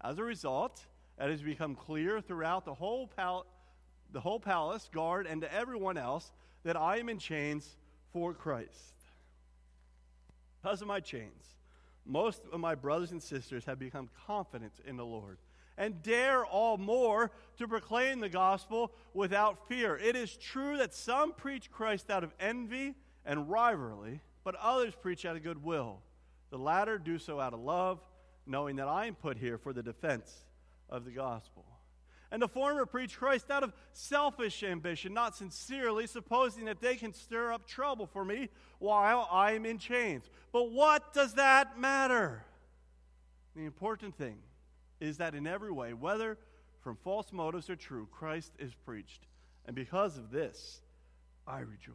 As 0.00 0.18
a 0.18 0.24
result, 0.24 0.84
it 1.20 1.30
has 1.30 1.42
become 1.42 1.74
clear 1.74 2.20
throughout 2.20 2.64
the 2.64 2.74
whole, 2.74 3.06
pal- 3.06 3.46
the 4.12 4.20
whole 4.20 4.40
palace, 4.40 4.88
guard, 4.92 5.26
and 5.26 5.42
to 5.42 5.52
everyone 5.52 5.96
else 5.96 6.32
that 6.64 6.76
I 6.76 6.98
am 6.98 7.08
in 7.08 7.18
chains 7.18 7.76
for 8.12 8.34
Christ. 8.34 8.94
Because 10.60 10.82
of 10.82 10.88
my 10.88 11.00
chains, 11.00 11.44
most 12.08 12.42
of 12.52 12.58
my 12.58 12.74
brothers 12.74 13.12
and 13.12 13.22
sisters 13.22 13.64
have 13.66 13.78
become 13.78 14.08
confident 14.26 14.72
in 14.86 14.96
the 14.96 15.04
Lord 15.04 15.38
and 15.76 16.02
dare 16.02 16.44
all 16.44 16.76
more 16.76 17.30
to 17.58 17.68
proclaim 17.68 18.18
the 18.18 18.28
gospel 18.28 18.92
without 19.14 19.68
fear. 19.68 19.96
It 19.96 20.16
is 20.16 20.36
true 20.36 20.76
that 20.78 20.92
some 20.92 21.32
preach 21.32 21.70
Christ 21.70 22.10
out 22.10 22.24
of 22.24 22.34
envy 22.40 22.94
and 23.24 23.48
rivalry, 23.48 24.20
but 24.42 24.56
others 24.56 24.94
preach 25.00 25.24
out 25.24 25.36
of 25.36 25.44
goodwill. 25.44 26.00
The 26.50 26.58
latter 26.58 26.98
do 26.98 27.18
so 27.18 27.38
out 27.38 27.54
of 27.54 27.60
love, 27.60 28.00
knowing 28.46 28.76
that 28.76 28.88
I 28.88 29.06
am 29.06 29.14
put 29.14 29.36
here 29.36 29.58
for 29.58 29.72
the 29.72 29.82
defense 29.82 30.46
of 30.88 31.04
the 31.04 31.10
gospel. 31.12 31.64
And 32.30 32.42
the 32.42 32.48
former 32.48 32.84
preach 32.84 33.16
Christ 33.16 33.50
out 33.50 33.62
of 33.62 33.72
selfish 33.92 34.62
ambition, 34.62 35.14
not 35.14 35.34
sincerely, 35.34 36.06
supposing 36.06 36.66
that 36.66 36.80
they 36.80 36.96
can 36.96 37.14
stir 37.14 37.52
up 37.52 37.66
trouble 37.66 38.06
for 38.06 38.24
me 38.24 38.50
while 38.78 39.26
I 39.30 39.52
am 39.52 39.64
in 39.64 39.78
chains. 39.78 40.28
But 40.52 40.70
what 40.70 41.14
does 41.14 41.34
that 41.34 41.78
matter? 41.78 42.44
The 43.56 43.64
important 43.64 44.14
thing 44.16 44.36
is 45.00 45.16
that 45.18 45.34
in 45.34 45.46
every 45.46 45.72
way, 45.72 45.94
whether 45.94 46.36
from 46.80 46.96
false 46.96 47.32
motives 47.32 47.70
or 47.70 47.76
true, 47.76 48.08
Christ 48.10 48.52
is 48.58 48.74
preached. 48.74 49.26
And 49.64 49.74
because 49.74 50.18
of 50.18 50.30
this, 50.30 50.80
I 51.46 51.60
rejoice. 51.60 51.94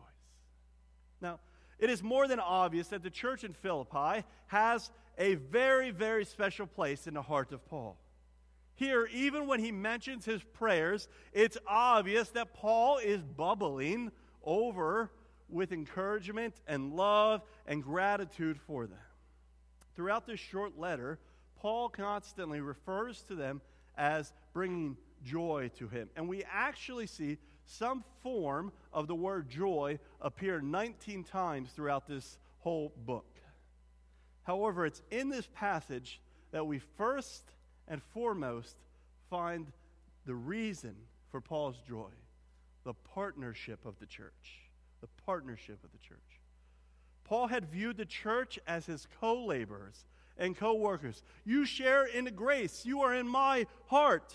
Now, 1.22 1.40
it 1.80 1.90
is 1.90 2.02
more 2.02 2.28
than 2.28 2.40
obvious 2.40 2.88
that 2.90 3.04
the 3.04 3.10
church 3.10 3.44
in 3.44 3.54
Philippi 3.54 4.24
has 4.48 4.90
a 5.18 5.36
very, 5.36 5.92
very 5.92 6.26
special 6.26 6.66
place 6.66 7.08
in 7.08 7.14
the 7.14 7.22
heart 7.22 7.52
of 7.52 7.66
Paul. 7.66 7.98
Here, 8.76 9.08
even 9.14 9.48
when 9.48 9.60
he 9.60 9.72
mentions 9.72 10.26
his 10.26 10.42
prayers, 10.42 11.08
it's 11.32 11.58
obvious 11.68 12.30
that 12.30 12.54
Paul 12.54 12.98
is 12.98 13.22
bubbling 13.22 14.12
over 14.44 15.12
with 15.50 15.72
encouragement 15.72 16.56
and 16.68 16.94
love 16.94 17.44
and 17.68 17.84
gratitude 17.84 18.60
for 18.66 18.88
them. 18.88 18.98
Throughout 19.96 20.26
this 20.26 20.40
short 20.40 20.78
letter, 20.78 21.20
Paul 21.60 21.90
constantly 21.90 22.62
refers 22.62 23.22
to 23.24 23.36
them 23.36 23.62
as 23.96 24.34
bringing 24.54 24.98
joy 25.24 25.70
to 25.78 25.88
him. 25.88 26.10
And 26.16 26.28
we 26.28 26.44
actually 26.52 27.08
see 27.08 27.38
some 27.66 28.04
form 28.22 28.72
of 28.92 29.08
the 29.08 29.16
word 29.16 29.50
joy 29.50 30.00
appear 30.20 30.60
19 30.62 31.24
times 31.24 31.70
throughout 31.72 32.08
this 32.08 32.38
whole 32.60 32.92
book. 33.06 33.30
However, 34.44 34.86
it's 34.86 35.02
in 35.12 35.30
this 35.30 35.48
passage 35.54 36.20
that 36.52 36.68
we 36.68 36.80
first 36.80 37.53
and 37.88 38.02
foremost 38.14 38.76
find 39.30 39.68
the 40.26 40.36
reason 40.36 40.96
for 41.32 41.42
Paul's 41.42 41.78
joy 41.88 42.12
the 42.84 42.94
partnership 42.94 43.80
of 43.86 43.98
the 44.00 44.06
church. 44.06 44.60
The 45.02 45.08
partnership 45.26 45.80
of 45.84 45.92
the 45.92 45.98
church. 46.00 46.20
Paul 47.24 47.48
had 47.48 47.72
viewed 47.72 47.98
the 47.98 48.06
church 48.06 48.60
as 48.68 48.86
his 48.86 49.08
co 49.20 49.46
laborers 49.46 50.06
and 50.38 50.56
co 50.56 50.74
workers. 50.74 51.24
You 51.46 51.66
share 51.66 52.06
in 52.06 52.26
the 52.26 52.32
grace, 52.32 52.86
you 52.86 53.02
are 53.02 53.14
in 53.14 53.28
my 53.28 53.66
heart. 53.88 54.34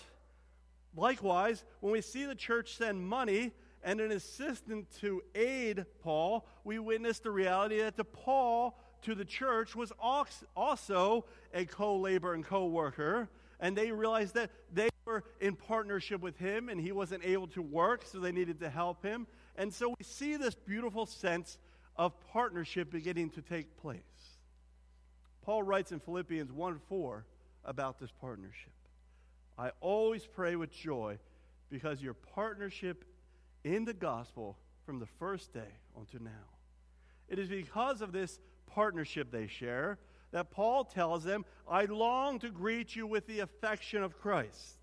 Likewise, 0.95 1.63
when 1.81 1.93
we 1.93 2.01
see 2.01 2.25
the 2.25 2.35
church 2.35 2.75
send 2.75 3.07
money 3.07 3.51
and 3.83 4.01
an 4.01 4.11
assistant 4.11 4.87
to 4.99 5.21
aid 5.35 5.85
Paul, 6.01 6.45
we 6.63 6.79
witness 6.79 7.19
the 7.19 7.31
reality 7.31 7.79
that 7.81 7.95
the 7.95 8.03
Paul 8.03 8.77
to 9.03 9.15
the 9.15 9.25
church 9.25 9.75
was 9.75 9.93
also 10.55 11.25
a 11.53 11.65
co 11.65 11.97
laborer 11.97 12.33
and 12.33 12.43
co 12.43 12.65
worker. 12.65 13.29
And 13.59 13.75
they 13.75 13.91
realized 13.91 14.35
that 14.35 14.51
they 14.73 14.89
were 15.05 15.23
in 15.39 15.55
partnership 15.55 16.21
with 16.21 16.37
him 16.37 16.69
and 16.69 16.79
he 16.79 16.91
wasn't 16.91 17.25
able 17.25 17.47
to 17.47 17.61
work, 17.61 18.05
so 18.05 18.19
they 18.19 18.31
needed 18.31 18.59
to 18.61 18.69
help 18.69 19.03
him. 19.03 19.27
And 19.55 19.73
so 19.73 19.89
we 19.89 20.03
see 20.03 20.37
this 20.37 20.55
beautiful 20.55 21.05
sense 21.05 21.57
of 21.95 22.13
partnership 22.31 22.91
beginning 22.91 23.31
to 23.31 23.41
take 23.41 23.77
place. 23.77 23.99
Paul 25.41 25.63
writes 25.63 25.91
in 25.91 25.99
Philippians 25.99 26.51
1 26.51 26.79
4 26.87 27.25
about 27.65 27.99
this 27.99 28.11
partnership. 28.21 28.71
I 29.57 29.71
always 29.81 30.25
pray 30.25 30.55
with 30.55 30.71
joy 30.71 31.17
because 31.69 32.01
your 32.01 32.13
partnership 32.13 33.03
in 33.63 33.83
the 33.83 33.93
gospel 33.93 34.57
from 34.85 34.99
the 34.99 35.07
first 35.19 35.53
day 35.53 35.73
until 35.97 36.23
now. 36.23 36.47
It 37.27 37.39
is 37.39 37.49
because 37.49 38.01
of 38.01 38.11
this 38.11 38.39
partnership 38.67 39.31
they 39.31 39.47
share 39.47 39.99
that 40.31 40.51
Paul 40.51 40.83
tells 40.83 41.23
them, 41.23 41.45
I 41.67 41.85
long 41.85 42.39
to 42.39 42.49
greet 42.49 42.95
you 42.95 43.07
with 43.07 43.27
the 43.27 43.39
affection 43.39 44.03
of 44.03 44.19
Christ. 44.19 44.77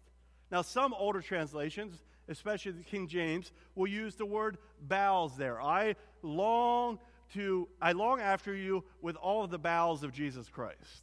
Now, 0.50 0.62
some 0.62 0.94
older 0.94 1.20
translations, 1.20 2.02
especially 2.28 2.72
the 2.72 2.84
King 2.84 3.08
James, 3.08 3.52
will 3.74 3.86
use 3.86 4.14
the 4.14 4.26
word 4.26 4.58
bowels 4.80 5.36
there. 5.36 5.60
I 5.60 5.96
long 6.22 6.98
to, 7.34 7.68
I 7.80 7.92
long 7.92 8.20
after 8.20 8.54
you 8.54 8.84
with 9.02 9.16
all 9.16 9.44
of 9.44 9.50
the 9.50 9.58
bowels 9.58 10.02
of 10.02 10.12
Jesus 10.12 10.48
Christ. 10.48 11.02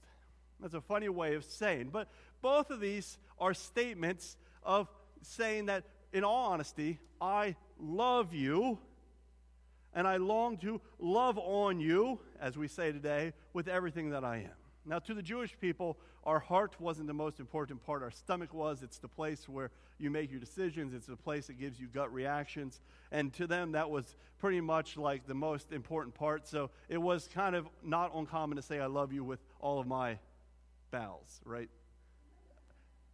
That's 0.60 0.74
a 0.74 0.82
funny 0.82 1.10
way 1.10 1.36
of 1.36 1.44
saying, 1.44 1.90
but 1.92 2.08
both 2.42 2.70
of 2.70 2.80
these 2.80 3.18
are 3.40 3.54
statements 3.54 4.38
of 4.64 4.88
saying 5.22 5.66
that, 5.66 5.84
in 6.14 6.24
all 6.24 6.52
honesty, 6.52 7.00
I 7.20 7.56
love 7.80 8.34
you 8.34 8.80
and 9.96 10.08
I 10.08 10.18
long 10.18 10.58
to 10.58 10.82
love 11.00 11.38
on 11.38 11.80
you, 11.80 12.20
as 12.40 12.58
we 12.58 12.68
say 12.68 12.92
today, 12.92 13.34
with 13.54 13.68
everything 13.68 14.10
that 14.12 14.24
I 14.24 14.38
am. 14.38 14.52
Now, 14.86 15.00
to 15.00 15.14
the 15.14 15.22
Jewish 15.22 15.58
people, 15.60 15.98
our 16.26 16.40
heart 16.40 16.76
wasn't 16.80 17.08
the 17.08 17.14
most 17.14 17.40
important 17.40 17.86
part. 17.86 18.04
Our 18.04 18.12
stomach 18.12 18.54
was. 18.54 18.84
It's 18.84 18.98
the 18.98 19.08
place 19.08 19.48
where 19.48 19.72
you 19.98 20.10
make 20.10 20.32
your 20.32 20.40
decisions, 20.40 20.94
it's 20.94 21.06
the 21.06 21.16
place 21.16 21.48
that 21.48 21.60
gives 21.60 21.80
you 21.80 21.88
gut 21.88 22.14
reactions. 22.14 22.82
And 23.12 23.32
to 23.34 23.48
them, 23.48 23.74
that 23.74 23.90
was 23.90 24.16
pretty 24.40 24.60
much 24.60 24.98
like 24.98 25.26
the 25.28 25.34
most 25.34 25.72
important 25.72 26.16
part. 26.16 26.48
So 26.48 26.70
it 26.90 26.98
was 26.98 27.30
kind 27.34 27.56
of 27.56 27.68
not 27.84 28.12
uncommon 28.14 28.58
to 28.58 28.62
say, 28.62 28.80
I 28.80 28.88
love 28.88 29.14
you 29.14 29.24
with 29.24 29.40
all 29.60 29.80
of 29.80 29.88
my 29.88 30.18
bowels, 30.92 31.40
right? 31.46 31.70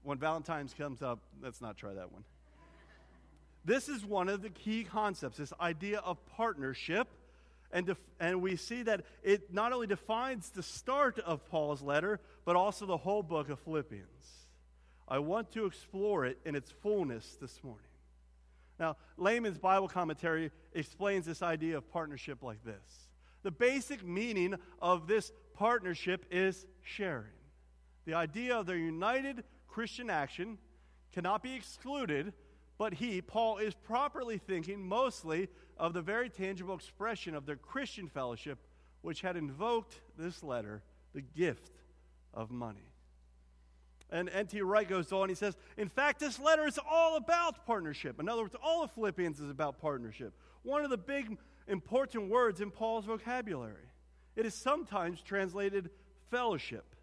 When 0.03 0.17
Valentine's 0.17 0.73
comes 0.73 1.01
up, 1.01 1.19
let's 1.41 1.61
not 1.61 1.77
try 1.77 1.93
that 1.93 2.11
one. 2.11 2.23
This 3.69 3.87
is 3.87 4.03
one 4.03 4.29
of 4.29 4.41
the 4.41 4.49
key 4.49 4.83
concepts, 4.83 5.37
this 5.37 5.53
idea 5.61 5.99
of 5.99 6.17
partnership. 6.25 7.07
And, 7.71 7.85
def- 7.85 8.01
and 8.19 8.41
we 8.41 8.55
see 8.55 8.81
that 8.81 9.05
it 9.21 9.53
not 9.53 9.73
only 9.73 9.85
defines 9.85 10.49
the 10.49 10.63
start 10.63 11.19
of 11.19 11.45
Paul's 11.45 11.83
letter, 11.83 12.19
but 12.45 12.55
also 12.55 12.87
the 12.87 12.97
whole 12.97 13.21
book 13.21 13.47
of 13.49 13.59
Philippians. 13.59 14.47
I 15.07 15.19
want 15.19 15.51
to 15.51 15.67
explore 15.67 16.25
it 16.25 16.39
in 16.45 16.55
its 16.55 16.71
fullness 16.81 17.37
this 17.39 17.63
morning. 17.63 17.85
Now, 18.79 18.97
Layman's 19.17 19.59
Bible 19.59 19.87
commentary 19.87 20.49
explains 20.73 21.27
this 21.27 21.43
idea 21.43 21.77
of 21.77 21.91
partnership 21.91 22.41
like 22.41 22.63
this 22.65 23.07
The 23.43 23.51
basic 23.51 24.03
meaning 24.03 24.55
of 24.81 25.05
this 25.05 25.31
partnership 25.53 26.25
is 26.31 26.65
sharing. 26.81 27.37
The 28.05 28.15
idea 28.15 28.57
of 28.57 28.65
their 28.65 28.77
united 28.77 29.43
Christian 29.67 30.09
action 30.09 30.57
cannot 31.13 31.43
be 31.43 31.53
excluded 31.53 32.33
but 32.79 32.93
he, 32.93 33.21
Paul, 33.21 33.57
is 33.57 33.75
properly 33.75 34.37
thinking 34.37 34.87
mostly 34.87 35.49
of 35.77 35.93
the 35.93 36.01
very 36.01 36.29
tangible 36.29 36.73
expression 36.73 37.35
of 37.35 37.45
their 37.45 37.57
Christian 37.57 38.07
fellowship, 38.07 38.57
which 39.01 39.19
had 39.19 39.35
invoked 39.35 39.99
this 40.17 40.41
letter, 40.41 40.81
the 41.13 41.21
gift 41.21 41.73
of 42.33 42.49
money. 42.49 42.93
And 44.09 44.29
N.T. 44.29 44.61
Wright 44.61 44.87
goes 44.87 45.11
on, 45.11 45.27
he 45.27 45.35
says, 45.35 45.57
In 45.77 45.89
fact, 45.89 46.21
this 46.21 46.39
letter 46.39 46.65
is 46.65 46.79
all 46.89 47.17
about 47.17 47.65
partnership. 47.65 48.17
In 48.17 48.29
other 48.29 48.43
words, 48.43 48.55
all 48.63 48.81
of 48.81 48.91
Philippians 48.91 49.41
is 49.41 49.49
about 49.49 49.81
partnership. 49.81 50.33
One 50.63 50.83
of 50.83 50.89
the 50.89 50.97
big 50.97 51.37
important 51.67 52.29
words 52.29 52.61
in 52.61 52.71
Paul's 52.71 53.05
vocabulary. 53.05 53.89
It 54.37 54.45
is 54.45 54.53
sometimes 54.53 55.21
translated 55.21 55.89
fellowship, 56.31 56.95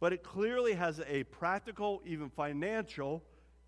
but 0.00 0.12
it 0.12 0.24
clearly 0.24 0.72
has 0.72 1.00
a 1.06 1.22
practical, 1.24 2.02
even 2.04 2.28
financial 2.28 3.22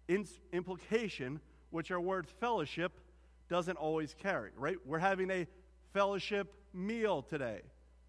implication 0.08 1.40
which 1.70 1.90
our 1.90 2.00
word 2.00 2.26
fellowship 2.40 2.92
doesn't 3.48 3.76
always 3.76 4.14
carry, 4.14 4.50
right? 4.56 4.76
We're 4.84 4.98
having 4.98 5.30
a 5.30 5.46
fellowship 5.92 6.52
meal 6.72 7.22
today. 7.22 7.60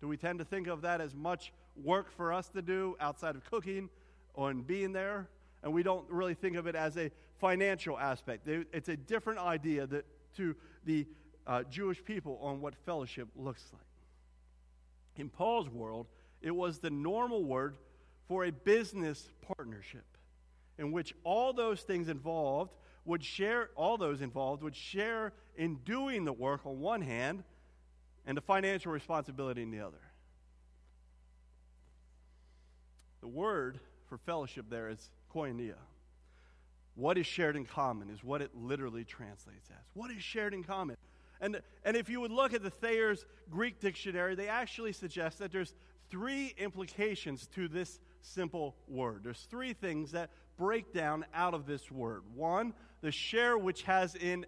Do 0.02 0.08
we 0.08 0.18
tend 0.18 0.40
to 0.40 0.46
think 0.46 0.68
of 0.68 0.82
that 0.82 1.02
as 1.02 1.16
much 1.16 1.54
work 1.82 2.12
for 2.16 2.34
us 2.34 2.50
to 2.50 2.62
do 2.62 2.96
outside 3.00 3.36
of 3.36 3.50
cooking 3.50 3.90
or 4.34 4.54
being 4.54 4.92
there? 4.92 5.30
And 5.64 5.74
we 5.74 5.84
don't 5.84 6.10
really 6.10 6.34
think 6.34 6.58
of 6.58 6.68
it 6.68 6.76
as 6.76 6.98
a 6.98 7.10
financial 7.40 7.98
aspect. 7.98 8.48
It's 8.48 8.90
a 8.90 8.98
different 8.98 9.40
idea 9.40 9.88
that, 9.88 10.06
to 10.38 10.56
the 10.86 11.08
uh, 11.48 11.64
Jewish 11.64 12.04
people 12.04 12.38
on 12.42 12.62
what 12.62 12.76
fellowship 12.86 13.28
looks 13.36 13.64
like. 13.72 13.82
In 15.16 15.30
Paul's 15.30 15.70
world, 15.70 16.08
it 16.42 16.52
was 16.52 16.80
the 16.80 16.90
normal 16.90 17.44
word 17.44 17.78
for 18.28 18.46
a 18.46 18.52
business 18.52 19.30
partnership 19.56 20.06
in 20.78 20.92
which 20.92 21.14
all 21.24 21.54
those 21.54 21.82
things 21.82 22.10
involved 22.10 22.74
would 23.06 23.24
share, 23.24 23.70
all 23.76 23.98
those 23.98 24.22
involved 24.22 24.64
would 24.64 24.76
share 24.76 25.34
in 25.56 25.76
doing 25.86 26.26
the 26.26 26.34
work 26.34 26.66
on 26.66 26.80
one 26.80 27.02
hand 27.02 27.44
and 28.26 28.38
the 28.38 28.42
financial 28.42 28.92
responsibility 28.92 29.62
in 29.62 29.72
the 29.72 29.82
other. 29.82 30.02
The 33.22 33.28
word 33.28 33.80
for 34.08 34.18
fellowship 34.18 34.66
there 34.70 34.90
is 34.90 35.10
koinonia. 35.34 35.76
What 36.96 37.18
is 37.18 37.26
shared 37.26 37.56
in 37.56 37.66
common 37.66 38.10
is 38.10 38.24
what 38.24 38.42
it 38.42 38.52
literally 38.56 39.04
translates 39.04 39.70
as. 39.70 39.86
What 39.94 40.12
is 40.12 40.22
shared 40.22 40.54
in 40.54 40.64
common? 40.64 40.98
And, 41.42 41.62
and 41.84 41.98
if 41.98 42.08
you 42.08 42.22
would 42.22 42.32
look 42.32 42.54
at 42.54 42.64
the 42.64 42.70
Thayer's 42.70 43.26
Greek 43.50 43.80
dictionary, 43.80 44.36
they 44.36 44.48
actually 44.48 44.94
suggest 44.94 45.40
that 45.40 45.52
there's 45.52 45.74
three 46.10 46.54
implications 46.58 47.48
to 47.56 47.68
this 47.68 48.00
simple 48.22 48.76
word. 48.88 49.22
There's 49.24 49.48
three 49.50 49.74
things 49.74 50.12
that 50.12 50.30
breakdown 50.58 51.26
out 51.34 51.54
of 51.54 51.66
this 51.66 51.92
word. 51.92 52.24
One, 52.36 52.74
the 53.02 53.12
share 53.12 53.58
which 53.58 53.84
has 53.84 54.16
in 54.16 54.46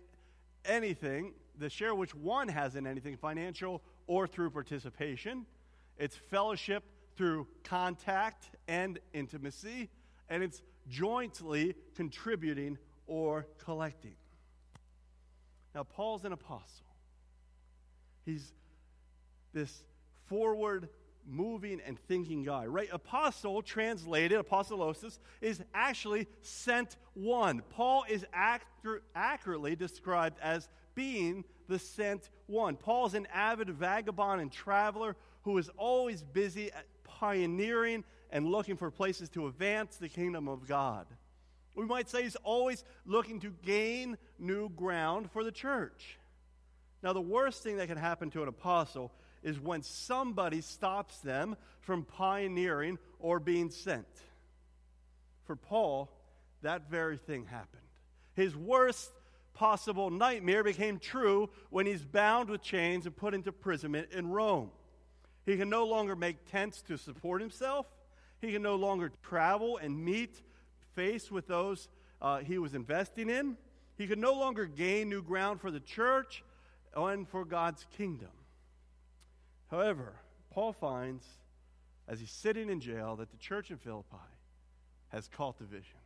anything, 0.63 1.33
the 1.57 1.69
share 1.69 1.93
which 1.93 2.15
one 2.15 2.47
has 2.47 2.75
in 2.75 2.87
anything, 2.87 3.17
financial 3.17 3.81
or 4.07 4.27
through 4.27 4.51
participation. 4.51 5.45
It's 5.97 6.15
fellowship 6.29 6.83
through 7.15 7.47
contact 7.63 8.49
and 8.67 8.99
intimacy, 9.13 9.89
and 10.29 10.43
it's 10.43 10.61
jointly 10.89 11.75
contributing 11.95 12.77
or 13.07 13.47
collecting. 13.63 14.15
Now, 15.73 15.83
Paul's 15.83 16.25
an 16.25 16.31
apostle. 16.31 16.85
He's 18.25 18.53
this 19.53 19.83
forward 20.27 20.89
moving 21.27 21.81
and 21.85 21.99
thinking 22.07 22.43
guy, 22.43 22.65
right? 22.65 22.89
Apostle, 22.91 23.61
translated, 23.61 24.39
apostolos, 24.39 25.17
is 25.41 25.61
actually 25.73 26.27
sent 26.41 26.97
one. 27.13 27.61
Paul 27.71 28.05
is 28.09 28.25
accurately 28.33 29.75
described 29.75 30.37
as 30.41 30.69
being 30.93 31.43
the 31.67 31.79
sent 31.79 32.29
one. 32.47 32.75
Paul 32.75 33.07
is 33.07 33.13
an 33.13 33.27
avid 33.33 33.69
vagabond 33.69 34.41
and 34.41 34.51
traveler 34.51 35.15
who 35.43 35.57
is 35.57 35.69
always 35.77 36.23
busy 36.23 36.71
pioneering 37.03 38.03
and 38.31 38.47
looking 38.47 38.77
for 38.77 38.91
places 38.91 39.29
to 39.29 39.47
advance 39.47 39.97
the 39.97 40.09
kingdom 40.09 40.47
of 40.47 40.67
God. 40.67 41.07
We 41.75 41.85
might 41.85 42.09
say 42.09 42.23
he's 42.23 42.37
always 42.37 42.83
looking 43.05 43.39
to 43.41 43.53
gain 43.63 44.17
new 44.39 44.69
ground 44.69 45.29
for 45.31 45.43
the 45.43 45.51
church. 45.51 46.17
Now, 47.03 47.13
the 47.13 47.21
worst 47.21 47.61
thing 47.63 47.77
that 47.77 47.87
can 47.87 47.97
happen 47.97 48.31
to 48.31 48.41
an 48.41 48.47
apostle 48.47 49.11
is 49.45 49.59
when 49.59 49.83
somebody 49.83 50.59
stops 50.59 51.19
them 51.19 51.55
from 51.81 52.03
pioneering 52.03 52.97
or 53.19 53.39
being 53.39 53.69
sent. 53.69 54.07
For 55.45 55.55
Paul, 55.55 56.11
that 56.63 56.89
very 56.89 57.15
thing 57.15 57.45
happened. 57.45 57.83
His 58.33 58.55
worst 58.55 59.11
possible 59.53 60.09
nightmare 60.09 60.63
became 60.63 60.97
true 60.97 61.51
when 61.69 61.85
he's 61.85 62.03
bound 62.03 62.49
with 62.49 62.63
chains 62.63 63.05
and 63.05 63.15
put 63.15 63.35
into 63.35 63.49
imprisonment 63.49 64.09
in 64.11 64.31
Rome. 64.31 64.71
He 65.45 65.57
can 65.57 65.69
no 65.69 65.85
longer 65.85 66.15
make 66.15 66.51
tents 66.51 66.81
to 66.87 66.97
support 66.97 67.39
himself. 67.39 67.85
He 68.41 68.51
can 68.51 68.63
no 68.63 68.75
longer 68.75 69.11
travel 69.21 69.77
and 69.77 70.03
meet 70.03 70.41
face 70.95 71.31
with 71.31 71.47
those 71.47 71.87
uh, 72.19 72.39
he 72.39 72.57
was 72.57 72.73
investing 72.73 73.29
in. 73.29 73.57
He 73.95 74.07
could 74.07 74.17
no 74.17 74.33
longer 74.33 74.65
gain 74.65 75.07
new 75.07 75.21
ground 75.21 75.61
for 75.61 75.69
the 75.69 75.79
church 75.79 76.43
and 76.95 77.29
for 77.29 77.45
God's 77.45 77.85
kingdom. 77.95 78.29
However, 79.71 80.13
Paul 80.51 80.73
finds, 80.73 81.25
as 82.07 82.19
he's 82.19 82.31
sitting 82.31 82.69
in 82.69 82.79
jail, 82.79 83.15
that 83.17 83.31
the 83.31 83.37
church 83.37 83.71
in 83.71 83.77
Philippi 83.77 84.17
has 85.09 85.27
caught 85.27 85.57
the 85.57 85.65
vision. 85.65 85.97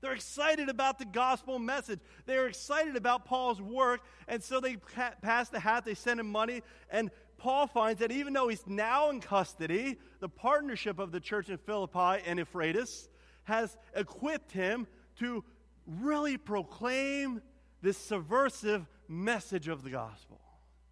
They're 0.00 0.12
excited 0.12 0.68
about 0.68 0.98
the 0.98 1.06
gospel 1.06 1.58
message. 1.58 2.00
They're 2.26 2.46
excited 2.46 2.96
about 2.96 3.24
Paul's 3.24 3.62
work. 3.62 4.02
And 4.28 4.42
so 4.42 4.60
they 4.60 4.76
pass 5.22 5.48
the 5.48 5.58
hat, 5.58 5.84
they 5.86 5.94
send 5.94 6.20
him 6.20 6.30
money. 6.30 6.62
And 6.90 7.10
Paul 7.38 7.66
finds 7.66 8.00
that 8.00 8.12
even 8.12 8.32
though 8.32 8.48
he's 8.48 8.66
now 8.66 9.10
in 9.10 9.20
custody, 9.20 9.98
the 10.20 10.28
partnership 10.28 10.98
of 10.98 11.10
the 11.10 11.20
church 11.20 11.48
in 11.48 11.56
Philippi 11.56 12.22
and 12.26 12.38
Epaphroditus 12.38 13.08
has 13.44 13.76
equipped 13.94 14.52
him 14.52 14.86
to 15.20 15.42
really 15.86 16.36
proclaim 16.36 17.40
this 17.80 17.96
subversive 17.96 18.86
message 19.08 19.68
of 19.68 19.82
the 19.82 19.90
gospel. 19.90 20.40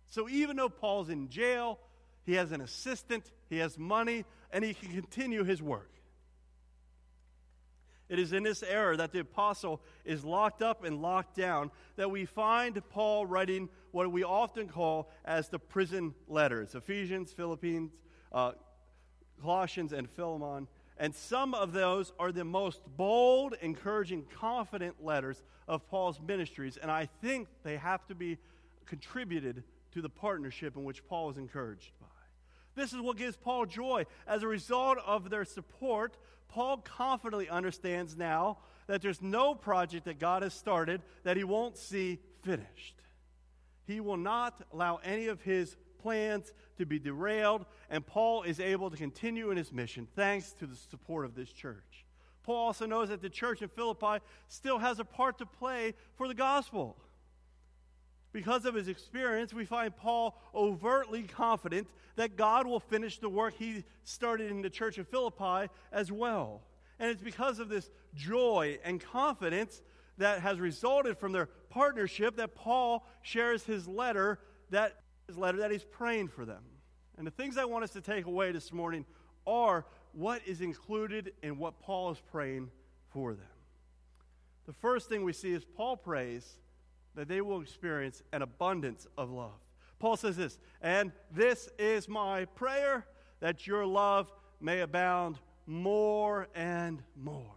So 0.06 0.28
even 0.28 0.56
though 0.56 0.68
Paul's 0.68 1.08
in 1.08 1.28
jail, 1.28 1.78
he 2.24 2.34
has 2.34 2.52
an 2.52 2.60
assistant, 2.60 3.30
he 3.48 3.58
has 3.58 3.78
money, 3.78 4.24
and 4.52 4.64
he 4.64 4.74
can 4.74 4.92
continue 4.92 5.44
his 5.44 5.62
work. 5.62 5.90
It 8.08 8.18
is 8.18 8.34
in 8.34 8.42
this 8.42 8.62
era 8.62 8.96
that 8.98 9.12
the 9.12 9.20
apostle 9.20 9.80
is 10.04 10.22
locked 10.22 10.60
up 10.60 10.84
and 10.84 11.00
locked 11.00 11.34
down 11.34 11.70
that 11.96 12.10
we 12.10 12.26
find 12.26 12.78
Paul 12.90 13.24
writing 13.24 13.70
what 13.90 14.12
we 14.12 14.22
often 14.22 14.68
call 14.68 15.10
as 15.24 15.48
the 15.48 15.58
prison 15.58 16.14
letters 16.28 16.74
Ephesians, 16.74 17.32
Philippians, 17.32 17.90
uh, 18.30 18.52
Colossians, 19.40 19.94
and 19.94 20.10
Philemon. 20.10 20.68
And 20.98 21.14
some 21.14 21.54
of 21.54 21.72
those 21.72 22.12
are 22.18 22.32
the 22.32 22.44
most 22.44 22.82
bold, 22.98 23.54
encouraging, 23.62 24.26
confident 24.38 25.02
letters 25.02 25.42
of 25.66 25.88
Paul's 25.88 26.20
ministries. 26.20 26.76
And 26.76 26.90
I 26.90 27.08
think 27.22 27.48
they 27.62 27.78
have 27.78 28.06
to 28.08 28.14
be 28.14 28.36
contributed 28.84 29.64
to 29.92 30.02
the 30.02 30.10
partnership 30.10 30.76
in 30.76 30.84
which 30.84 31.02
Paul 31.06 31.30
is 31.30 31.38
encouraged. 31.38 31.92
This 32.74 32.92
is 32.92 33.00
what 33.00 33.16
gives 33.16 33.36
Paul 33.36 33.66
joy. 33.66 34.06
As 34.26 34.42
a 34.42 34.48
result 34.48 34.98
of 35.06 35.30
their 35.30 35.44
support, 35.44 36.16
Paul 36.48 36.78
confidently 36.78 37.48
understands 37.48 38.16
now 38.16 38.58
that 38.86 39.02
there's 39.02 39.22
no 39.22 39.54
project 39.54 40.04
that 40.06 40.18
God 40.18 40.42
has 40.42 40.54
started 40.54 41.02
that 41.24 41.36
he 41.36 41.44
won't 41.44 41.76
see 41.76 42.18
finished. 42.42 43.02
He 43.86 44.00
will 44.00 44.16
not 44.16 44.60
allow 44.72 44.96
any 45.04 45.26
of 45.26 45.42
his 45.42 45.76
plans 45.98 46.52
to 46.78 46.86
be 46.86 46.98
derailed, 46.98 47.64
and 47.90 48.04
Paul 48.04 48.42
is 48.42 48.60
able 48.60 48.90
to 48.90 48.96
continue 48.96 49.50
in 49.50 49.56
his 49.56 49.72
mission 49.72 50.08
thanks 50.16 50.52
to 50.54 50.66
the 50.66 50.76
support 50.76 51.24
of 51.24 51.34
this 51.34 51.50
church. 51.50 52.04
Paul 52.42 52.56
also 52.56 52.86
knows 52.86 53.08
that 53.10 53.22
the 53.22 53.30
church 53.30 53.62
in 53.62 53.68
Philippi 53.68 54.22
still 54.48 54.78
has 54.78 54.98
a 54.98 55.04
part 55.04 55.38
to 55.38 55.46
play 55.46 55.94
for 56.16 56.26
the 56.26 56.34
gospel. 56.34 56.96
Because 58.32 58.64
of 58.64 58.74
his 58.74 58.88
experience, 58.88 59.52
we 59.52 59.64
find 59.64 59.94
Paul 59.94 60.40
overtly 60.54 61.24
confident 61.24 61.86
that 62.16 62.36
God 62.36 62.66
will 62.66 62.80
finish 62.80 63.18
the 63.18 63.28
work 63.28 63.54
he 63.58 63.84
started 64.04 64.50
in 64.50 64.62
the 64.62 64.70
church 64.70 64.98
of 64.98 65.06
Philippi 65.08 65.70
as 65.92 66.10
well. 66.10 66.62
And 66.98 67.10
it's 67.10 67.22
because 67.22 67.58
of 67.58 67.68
this 67.68 67.90
joy 68.14 68.78
and 68.84 69.00
confidence 69.00 69.82
that 70.18 70.40
has 70.40 70.60
resulted 70.60 71.18
from 71.18 71.32
their 71.32 71.46
partnership 71.68 72.36
that 72.36 72.54
Paul 72.54 73.06
shares 73.22 73.64
his 73.64 73.86
letter 73.86 74.38
that 74.70 74.96
his 75.26 75.36
letter 75.36 75.58
that 75.58 75.70
he's 75.70 75.84
praying 75.84 76.28
for 76.28 76.44
them. 76.44 76.62
And 77.18 77.26
the 77.26 77.30
things 77.30 77.58
I 77.58 77.64
want 77.64 77.84
us 77.84 77.90
to 77.90 78.00
take 78.00 78.26
away 78.26 78.52
this 78.52 78.72
morning 78.72 79.04
are 79.46 79.84
what 80.12 80.40
is 80.46 80.60
included 80.60 81.32
in 81.42 81.58
what 81.58 81.80
Paul 81.80 82.10
is 82.12 82.22
praying 82.30 82.70
for 83.10 83.34
them. 83.34 83.46
The 84.66 84.72
first 84.72 85.08
thing 85.08 85.24
we 85.24 85.32
see 85.32 85.52
is 85.52 85.64
Paul 85.64 85.96
prays 85.96 86.58
that 87.14 87.28
they 87.28 87.40
will 87.40 87.60
experience 87.60 88.22
an 88.32 88.42
abundance 88.42 89.06
of 89.16 89.30
love. 89.30 89.58
Paul 89.98 90.16
says 90.16 90.36
this, 90.36 90.58
and 90.80 91.12
this 91.30 91.68
is 91.78 92.08
my 92.08 92.46
prayer 92.46 93.06
that 93.40 93.66
your 93.66 93.86
love 93.86 94.32
may 94.60 94.80
abound 94.80 95.38
more 95.66 96.48
and 96.54 97.02
more. 97.16 97.54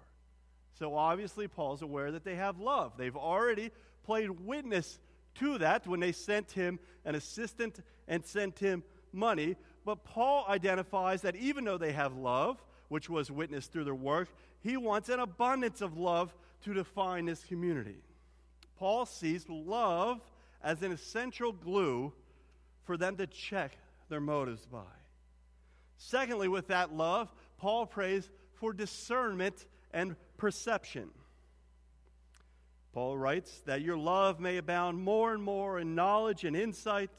So 0.77 0.95
obviously, 0.95 1.47
Paul's 1.47 1.81
aware 1.81 2.11
that 2.11 2.23
they 2.23 2.35
have 2.35 2.59
love. 2.59 2.93
They've 2.97 3.15
already 3.15 3.71
played 4.03 4.29
witness 4.29 4.99
to 5.35 5.57
that 5.59 5.87
when 5.87 5.99
they 5.99 6.11
sent 6.11 6.51
him 6.51 6.79
an 7.05 7.15
assistant 7.15 7.79
and 8.07 8.25
sent 8.25 8.59
him 8.59 8.83
money. 9.13 9.55
But 9.85 10.03
Paul 10.03 10.45
identifies 10.49 11.21
that 11.21 11.35
even 11.35 11.63
though 11.63 11.77
they 11.77 11.93
have 11.93 12.15
love, 12.15 12.63
which 12.89 13.09
was 13.09 13.31
witnessed 13.31 13.71
through 13.71 13.85
their 13.85 13.95
work, 13.95 14.29
he 14.61 14.77
wants 14.77 15.09
an 15.09 15.19
abundance 15.19 15.81
of 15.81 15.97
love 15.97 16.33
to 16.63 16.73
define 16.73 17.25
this 17.25 17.43
community. 17.43 17.97
Paul 18.77 19.05
sees 19.05 19.47
love 19.49 20.21
as 20.63 20.81
an 20.81 20.91
essential 20.91 21.51
glue 21.51 22.13
for 22.83 22.97
them 22.97 23.15
to 23.17 23.27
check 23.27 23.77
their 24.09 24.19
motives 24.19 24.65
by. 24.65 24.79
Secondly, 25.97 26.47
with 26.47 26.67
that 26.67 26.93
love, 26.93 27.31
Paul 27.57 27.85
prays 27.85 28.29
for 28.53 28.73
discernment 28.73 29.65
and 29.93 30.15
perception. 30.37 31.09
Paul 32.93 33.17
writes 33.17 33.61
that 33.65 33.81
your 33.81 33.97
love 33.97 34.39
may 34.39 34.57
abound 34.57 34.99
more 34.99 35.33
and 35.33 35.43
more 35.43 35.79
in 35.79 35.95
knowledge 35.95 36.43
and 36.43 36.55
insight, 36.55 37.11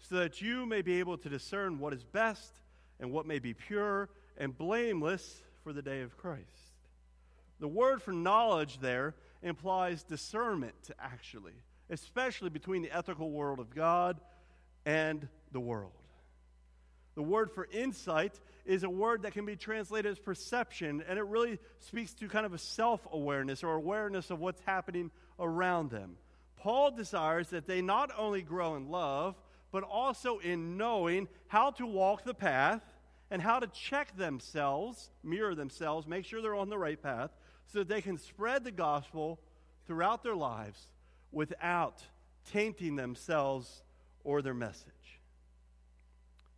so 0.00 0.16
that 0.16 0.40
you 0.40 0.66
may 0.66 0.82
be 0.82 0.98
able 0.98 1.18
to 1.18 1.28
discern 1.28 1.78
what 1.78 1.92
is 1.92 2.02
best 2.02 2.52
and 2.98 3.12
what 3.12 3.26
may 3.26 3.38
be 3.38 3.54
pure 3.54 4.08
and 4.38 4.56
blameless 4.56 5.42
for 5.62 5.72
the 5.72 5.82
day 5.82 6.00
of 6.00 6.16
Christ. 6.16 6.46
The 7.60 7.68
word 7.68 8.02
for 8.02 8.12
knowledge 8.12 8.80
there 8.80 9.14
implies 9.42 10.02
discernment, 10.02 10.90
actually, 10.98 11.54
especially 11.88 12.50
between 12.50 12.82
the 12.82 12.96
ethical 12.96 13.30
world 13.30 13.58
of 13.58 13.74
God 13.74 14.20
and 14.84 15.26
the 15.52 15.60
world. 15.60 15.92
The 17.14 17.22
word 17.22 17.50
for 17.50 17.66
insight 17.72 18.38
is 18.64 18.84
a 18.84 18.90
word 18.90 19.22
that 19.22 19.32
can 19.32 19.44
be 19.44 19.56
translated 19.56 20.10
as 20.10 20.18
perception, 20.18 21.02
and 21.08 21.18
it 21.18 21.24
really 21.24 21.58
speaks 21.80 22.14
to 22.14 22.28
kind 22.28 22.46
of 22.46 22.54
a 22.54 22.58
self 22.58 23.06
awareness 23.12 23.64
or 23.64 23.74
awareness 23.74 24.30
of 24.30 24.40
what's 24.40 24.60
happening 24.62 25.10
around 25.38 25.90
them. 25.90 26.16
Paul 26.56 26.92
desires 26.92 27.48
that 27.48 27.66
they 27.66 27.82
not 27.82 28.10
only 28.16 28.42
grow 28.42 28.76
in 28.76 28.90
love, 28.90 29.34
but 29.72 29.82
also 29.82 30.38
in 30.38 30.76
knowing 30.76 31.28
how 31.48 31.70
to 31.72 31.86
walk 31.86 32.24
the 32.24 32.34
path 32.34 32.82
and 33.30 33.40
how 33.40 33.60
to 33.60 33.66
check 33.68 34.16
themselves, 34.16 35.10
mirror 35.22 35.54
themselves, 35.54 36.06
make 36.06 36.24
sure 36.24 36.42
they're 36.42 36.54
on 36.54 36.68
the 36.68 36.78
right 36.78 37.00
path, 37.00 37.30
so 37.66 37.80
that 37.80 37.88
they 37.88 38.00
can 38.00 38.18
spread 38.18 38.64
the 38.64 38.72
gospel 38.72 39.38
throughout 39.86 40.22
their 40.22 40.34
lives 40.34 40.86
without 41.32 42.02
tainting 42.52 42.96
themselves 42.96 43.82
or 44.24 44.42
their 44.42 44.54
message. 44.54 45.20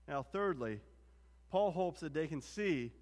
Now, 0.08 0.22
thirdly, 0.22 0.80
Paul 1.50 1.70
hopes 1.70 2.00
that 2.00 2.14
they 2.14 2.26
can 2.26 2.40
see 2.40 2.92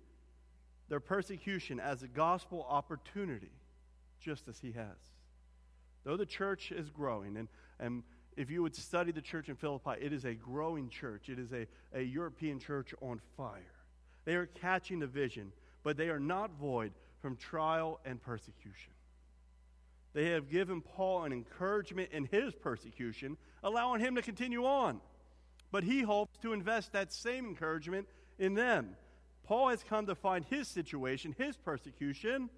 their 0.88 1.00
persecution 1.00 1.78
as 1.78 2.02
a 2.02 2.08
gospel 2.08 2.66
opportunity, 2.68 3.52
just 4.20 4.48
as 4.48 4.58
he 4.58 4.72
has. 4.72 4.96
Though 6.04 6.16
the 6.16 6.26
church 6.26 6.72
is 6.72 6.90
growing, 6.90 7.36
and, 7.36 7.48
and 7.78 8.02
if 8.36 8.50
you 8.50 8.62
would 8.62 8.74
study 8.74 9.12
the 9.12 9.20
church 9.20 9.48
in 9.48 9.56
Philippi, 9.56 9.92
it 10.00 10.12
is 10.12 10.24
a 10.24 10.34
growing 10.34 10.88
church. 10.88 11.28
It 11.28 11.38
is 11.38 11.52
a, 11.52 11.66
a 11.92 12.02
European 12.02 12.58
church 12.58 12.94
on 13.00 13.20
fire. 13.36 13.74
They 14.24 14.34
are 14.34 14.46
catching 14.46 15.00
the 15.00 15.06
vision, 15.06 15.52
but 15.82 15.96
they 15.96 16.08
are 16.08 16.20
not 16.20 16.52
void 16.58 16.92
from 17.20 17.36
trial 17.36 18.00
and 18.04 18.20
persecution. 18.22 18.92
They 20.12 20.30
have 20.30 20.50
given 20.50 20.80
Paul 20.80 21.24
an 21.24 21.32
encouragement 21.32 22.10
in 22.12 22.24
his 22.24 22.54
persecution, 22.54 23.36
allowing 23.62 24.00
him 24.00 24.16
to 24.16 24.22
continue 24.22 24.64
on. 24.64 25.00
But 25.70 25.84
he 25.84 26.02
hopes 26.02 26.36
to 26.42 26.52
invest 26.52 26.92
that 26.92 27.12
same 27.12 27.46
encouragement 27.46 28.08
in 28.38 28.54
them. 28.54 28.96
Paul 29.44 29.68
has 29.68 29.84
come 29.84 30.06
to 30.06 30.14
find 30.14 30.44
his 30.44 30.68
situation, 30.68 31.34
his 31.38 31.56
persecution, 31.56 32.50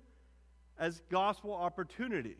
as 0.79 1.03
gospel 1.11 1.55
opportunity. 1.55 2.37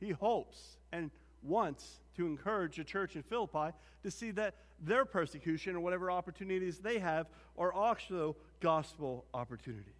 He 0.00 0.10
hopes 0.10 0.78
and 0.92 1.10
wants 1.42 2.00
to 2.16 2.26
encourage 2.26 2.76
the 2.76 2.84
church 2.84 3.16
in 3.16 3.22
Philippi 3.22 3.74
to 4.02 4.10
see 4.10 4.30
that 4.32 4.54
their 4.80 5.04
persecution 5.04 5.76
or 5.76 5.80
whatever 5.80 6.10
opportunities 6.10 6.78
they 6.78 6.98
have 6.98 7.26
are 7.58 7.72
also 7.72 8.36
gospel 8.60 9.24
opportunities. 9.34 9.94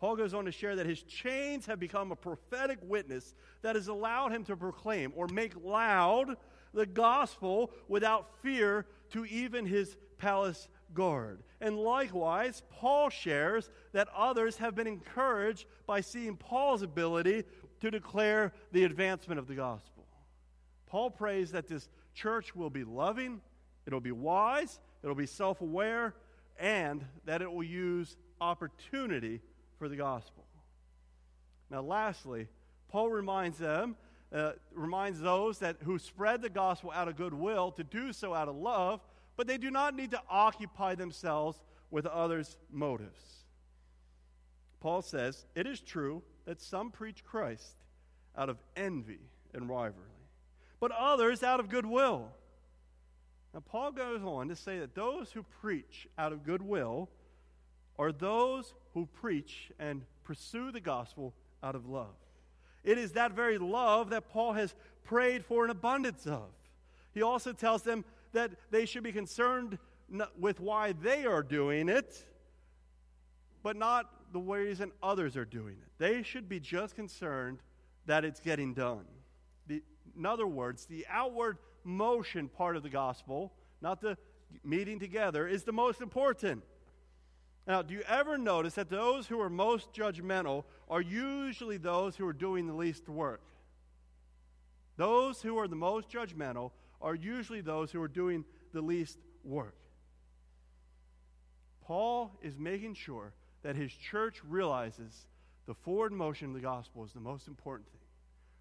Paul 0.00 0.16
goes 0.16 0.34
on 0.34 0.46
to 0.46 0.52
share 0.52 0.74
that 0.74 0.86
his 0.86 1.02
chains 1.02 1.66
have 1.66 1.78
become 1.78 2.10
a 2.10 2.16
prophetic 2.16 2.78
witness 2.82 3.36
that 3.62 3.76
has 3.76 3.86
allowed 3.86 4.32
him 4.32 4.42
to 4.44 4.56
proclaim 4.56 5.12
or 5.14 5.28
make 5.28 5.52
loud 5.62 6.36
the 6.74 6.86
gospel 6.86 7.70
without 7.86 8.28
fear 8.42 8.86
to 9.10 9.24
even 9.26 9.64
his 9.64 9.96
palace 10.18 10.66
guard. 10.92 11.42
And 11.60 11.78
likewise, 11.78 12.62
Paul 12.70 13.10
shares 13.10 13.70
that 13.92 14.08
others 14.16 14.56
have 14.56 14.74
been 14.74 14.88
encouraged 14.88 15.66
by 15.86 16.00
seeing 16.00 16.36
Paul's 16.36 16.82
ability 16.82 17.44
to 17.80 17.90
declare 17.90 18.52
the 18.72 18.82
advancement 18.82 19.38
of 19.38 19.46
the 19.46 19.54
gospel. 19.54 20.01
Paul 20.92 21.10
prays 21.10 21.52
that 21.52 21.68
this 21.68 21.88
church 22.14 22.54
will 22.54 22.68
be 22.68 22.84
loving, 22.84 23.40
it'll 23.86 23.98
be 23.98 24.12
wise, 24.12 24.78
it'll 25.02 25.16
be 25.16 25.24
self 25.24 25.62
aware, 25.62 26.14
and 26.60 27.02
that 27.24 27.40
it 27.40 27.50
will 27.50 27.64
use 27.64 28.18
opportunity 28.42 29.40
for 29.78 29.88
the 29.88 29.96
gospel. 29.96 30.44
Now, 31.70 31.80
lastly, 31.80 32.46
Paul 32.90 33.08
reminds 33.08 33.56
them, 33.56 33.96
uh, 34.34 34.52
reminds 34.74 35.18
those 35.18 35.60
that 35.60 35.76
who 35.82 35.98
spread 35.98 36.42
the 36.42 36.50
gospel 36.50 36.92
out 36.94 37.08
of 37.08 37.16
goodwill 37.16 37.72
to 37.72 37.84
do 37.84 38.12
so 38.12 38.34
out 38.34 38.48
of 38.48 38.56
love, 38.56 39.00
but 39.38 39.46
they 39.46 39.56
do 39.56 39.70
not 39.70 39.96
need 39.96 40.10
to 40.10 40.20
occupy 40.28 40.94
themselves 40.94 41.58
with 41.90 42.04
others' 42.04 42.58
motives. 42.70 43.46
Paul 44.80 45.00
says, 45.00 45.46
It 45.54 45.66
is 45.66 45.80
true 45.80 46.22
that 46.44 46.60
some 46.60 46.90
preach 46.90 47.24
Christ 47.24 47.76
out 48.36 48.50
of 48.50 48.58
envy 48.76 49.20
and 49.54 49.70
rivalry, 49.70 50.11
but 50.82 50.90
others 50.90 51.44
out 51.44 51.60
of 51.60 51.68
goodwill. 51.68 52.26
Now, 53.54 53.60
Paul 53.60 53.92
goes 53.92 54.20
on 54.24 54.48
to 54.48 54.56
say 54.56 54.80
that 54.80 54.96
those 54.96 55.30
who 55.30 55.44
preach 55.60 56.08
out 56.18 56.32
of 56.32 56.42
goodwill 56.42 57.08
are 58.00 58.10
those 58.10 58.74
who 58.92 59.06
preach 59.06 59.70
and 59.78 60.02
pursue 60.24 60.72
the 60.72 60.80
gospel 60.80 61.34
out 61.62 61.76
of 61.76 61.88
love. 61.88 62.16
It 62.82 62.98
is 62.98 63.12
that 63.12 63.30
very 63.30 63.58
love 63.58 64.10
that 64.10 64.28
Paul 64.28 64.54
has 64.54 64.74
prayed 65.04 65.44
for 65.44 65.64
an 65.64 65.70
abundance 65.70 66.26
of. 66.26 66.48
He 67.14 67.22
also 67.22 67.52
tells 67.52 67.82
them 67.84 68.04
that 68.32 68.50
they 68.72 68.84
should 68.84 69.04
be 69.04 69.12
concerned 69.12 69.78
with 70.36 70.58
why 70.58 70.94
they 70.94 71.24
are 71.26 71.44
doing 71.44 71.88
it, 71.88 72.26
but 73.62 73.76
not 73.76 74.32
the 74.32 74.40
ways 74.40 74.78
that 74.78 74.88
others 75.00 75.36
are 75.36 75.44
doing 75.44 75.76
it. 75.80 75.92
They 75.98 76.24
should 76.24 76.48
be 76.48 76.58
just 76.58 76.96
concerned 76.96 77.60
that 78.06 78.24
it's 78.24 78.40
getting 78.40 78.74
done. 78.74 79.04
In 80.16 80.26
other 80.26 80.46
words, 80.46 80.86
the 80.86 81.06
outward 81.08 81.58
motion 81.84 82.48
part 82.48 82.76
of 82.76 82.82
the 82.82 82.90
gospel, 82.90 83.52
not 83.80 84.00
the 84.00 84.16
meeting 84.64 84.98
together, 84.98 85.46
is 85.46 85.64
the 85.64 85.72
most 85.72 86.00
important. 86.00 86.62
Now, 87.66 87.82
do 87.82 87.94
you 87.94 88.02
ever 88.08 88.36
notice 88.36 88.74
that 88.74 88.90
those 88.90 89.26
who 89.26 89.40
are 89.40 89.48
most 89.48 89.92
judgmental 89.92 90.64
are 90.88 91.00
usually 91.00 91.76
those 91.76 92.16
who 92.16 92.26
are 92.26 92.32
doing 92.32 92.66
the 92.66 92.74
least 92.74 93.08
work? 93.08 93.42
Those 94.96 95.40
who 95.40 95.58
are 95.58 95.68
the 95.68 95.76
most 95.76 96.10
judgmental 96.10 96.72
are 97.00 97.14
usually 97.14 97.60
those 97.60 97.90
who 97.90 98.02
are 98.02 98.08
doing 98.08 98.44
the 98.72 98.82
least 98.82 99.18
work. 99.44 99.76
Paul 101.84 102.32
is 102.42 102.58
making 102.58 102.94
sure 102.94 103.32
that 103.62 103.76
his 103.76 103.92
church 103.92 104.40
realizes 104.46 105.26
the 105.66 105.74
forward 105.74 106.12
motion 106.12 106.48
of 106.48 106.54
the 106.54 106.60
gospel 106.60 107.04
is 107.04 107.12
the 107.12 107.20
most 107.20 107.48
important 107.48 107.88
thing, 107.90 108.00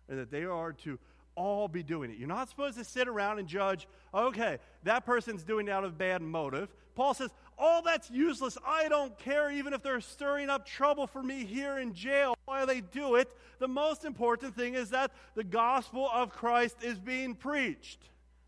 and 0.10 0.20
that 0.20 0.32
they 0.32 0.44
are 0.44 0.74
to 0.74 1.00
all 1.36 1.68
be 1.68 1.84
doing 1.84 2.12
it. 2.12 2.18
You're 2.18 2.28
not 2.28 2.50
supposed 2.50 2.78
to 2.78 2.84
sit 2.84 3.08
around 3.08 3.40
and 3.40 3.48
judge, 3.48 3.88
okay, 4.14 4.58
that 4.84 5.06
person's 5.06 5.44
doing 5.44 5.68
it 5.68 5.72
out 5.72 5.84
of 5.84 5.98
bad 5.98 6.22
motive. 6.22 6.70
Paul 6.96 7.14
says, 7.14 7.32
all 7.58 7.82
that's 7.82 8.10
useless. 8.10 8.58
I 8.66 8.90
don't 8.90 9.18
care 9.18 9.52
even 9.52 9.74
if 9.74 9.84
they're 9.84 10.02
stirring 10.02 10.50
up 10.50 10.66
trouble 10.66 11.08
for 11.08 11.22
me 11.22 11.46
here 11.46 11.78
in 11.78 11.94
jail 11.94 12.36
while 12.46 12.66
they 12.66 12.82
do 12.82 13.16
it. 13.16 13.30
The 13.60 13.68
most 13.68 14.04
important 14.04 14.56
thing 14.56 14.74
is 14.74 14.90
that 14.90 15.12
the 15.36 15.44
gospel 15.44 16.10
of 16.12 16.32
Christ 16.32 16.78
is 16.82 17.00
being 17.00 17.36
preached. 17.36 18.00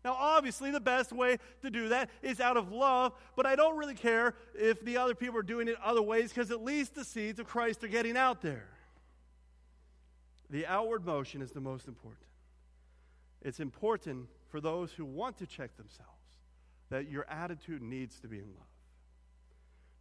Now, 0.04 0.16
obviously, 0.18 0.70
the 0.70 0.80
best 0.80 1.12
way 1.12 1.38
to 1.62 1.70
do 1.70 1.88
that 1.88 2.10
is 2.20 2.38
out 2.38 2.58
of 2.58 2.70
love, 2.70 3.14
but 3.36 3.46
I 3.46 3.56
don't 3.56 3.78
really 3.78 3.94
care 3.94 4.34
if 4.54 4.84
the 4.84 4.98
other 4.98 5.14
people 5.14 5.38
are 5.38 5.42
doing 5.42 5.66
it 5.66 5.76
other 5.82 6.02
ways 6.02 6.28
because 6.28 6.50
at 6.50 6.62
least 6.62 6.94
the 6.94 7.04
seeds 7.04 7.40
of 7.40 7.46
Christ 7.46 7.82
are 7.84 7.88
getting 7.88 8.16
out 8.16 8.42
there. 8.42 8.68
The 10.50 10.66
outward 10.66 11.06
motion 11.06 11.40
is 11.40 11.52
the 11.52 11.60
most 11.60 11.88
important. 11.88 12.20
It's 13.44 13.60
important 13.60 14.28
for 14.48 14.60
those 14.60 14.90
who 14.92 15.04
want 15.04 15.38
to 15.38 15.46
check 15.46 15.76
themselves 15.76 16.10
that 16.90 17.10
your 17.10 17.28
attitude 17.28 17.82
needs 17.82 18.18
to 18.20 18.28
be 18.28 18.38
in 18.38 18.46
love. 18.46 18.66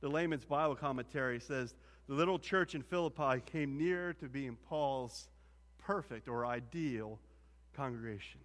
The 0.01 0.09
layman's 0.09 0.45
Bible 0.45 0.75
commentary 0.75 1.39
says 1.39 1.75
the 2.07 2.13
little 2.13 2.39
church 2.39 2.75
in 2.75 2.81
Philippi 2.81 3.41
came 3.45 3.77
near 3.77 4.13
to 4.13 4.27
being 4.27 4.57
Paul's 4.67 5.29
perfect 5.77 6.27
or 6.27 6.45
ideal 6.45 7.19
congregation. 7.75 8.39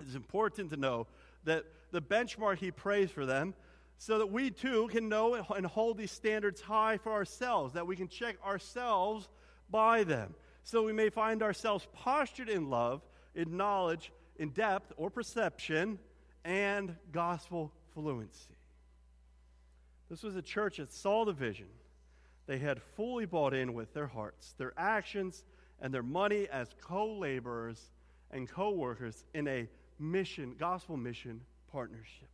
It's 0.00 0.14
important 0.14 0.70
to 0.70 0.76
know 0.76 1.06
that 1.44 1.64
the 1.90 2.02
benchmark 2.02 2.58
he 2.58 2.70
prays 2.70 3.10
for 3.10 3.26
them 3.26 3.54
so 3.98 4.18
that 4.18 4.30
we 4.30 4.50
too 4.50 4.88
can 4.88 5.08
know 5.08 5.34
and 5.34 5.66
hold 5.66 5.98
these 5.98 6.10
standards 6.10 6.60
high 6.60 6.96
for 6.96 7.12
ourselves, 7.12 7.74
that 7.74 7.86
we 7.86 7.96
can 7.96 8.08
check 8.08 8.36
ourselves 8.44 9.28
by 9.68 10.04
them, 10.04 10.34
so 10.64 10.82
we 10.82 10.92
may 10.92 11.10
find 11.10 11.42
ourselves 11.42 11.86
postured 11.92 12.48
in 12.48 12.70
love, 12.70 13.02
in 13.34 13.56
knowledge, 13.56 14.12
in 14.36 14.50
depth 14.50 14.92
or 14.96 15.10
perception, 15.10 15.98
and 16.44 16.96
gospel 17.12 17.72
fluency. 17.94 18.56
This 20.08 20.22
was 20.22 20.36
a 20.36 20.42
church 20.42 20.78
that 20.78 20.92
saw 20.92 21.24
the 21.24 21.32
vision. 21.32 21.68
They 22.46 22.58
had 22.58 22.82
fully 22.96 23.26
bought 23.26 23.54
in 23.54 23.74
with 23.74 23.94
their 23.94 24.08
hearts, 24.08 24.54
their 24.58 24.72
actions, 24.76 25.44
and 25.80 25.94
their 25.94 26.02
money 26.02 26.48
as 26.50 26.68
co 26.80 27.06
laborers 27.14 27.90
and 28.30 28.48
co 28.48 28.70
workers 28.70 29.24
in 29.34 29.46
a 29.46 29.68
mission, 29.98 30.56
gospel 30.58 30.96
mission 30.96 31.42
partnership. 31.70 32.28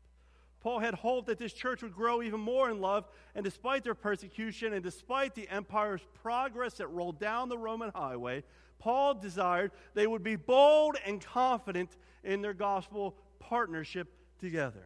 Paul 0.61 0.79
had 0.81 0.95
hoped 0.95 1.29
that 1.29 1.39
this 1.39 1.53
church 1.53 1.83
would 1.83 1.95
grow 1.95 2.23
even 2.23 2.41
more 2.41 2.71
in 2.71 2.81
love, 2.81 3.07
and 3.35 3.45
despite 3.45 3.85
their 3.85 3.95
persecution 3.95 4.73
and 4.73 4.83
despite 4.83 5.35
the 5.35 5.49
empire's 5.49 6.01
progress 6.23 6.75
that 6.75 6.89
rolled 6.89 7.21
down 7.21 7.49
the 7.49 7.59
Roman 7.59 7.93
highway, 7.95 8.43
Paul 8.79 9.15
desired 9.15 9.73
they 9.95 10.07
would 10.07 10.23
be 10.23 10.37
bold 10.37 10.97
and 11.05 11.21
confident 11.21 11.97
in 12.23 12.43
their 12.43 12.55
gospel 12.55 13.17
partnership 13.39 14.09
together. 14.39 14.85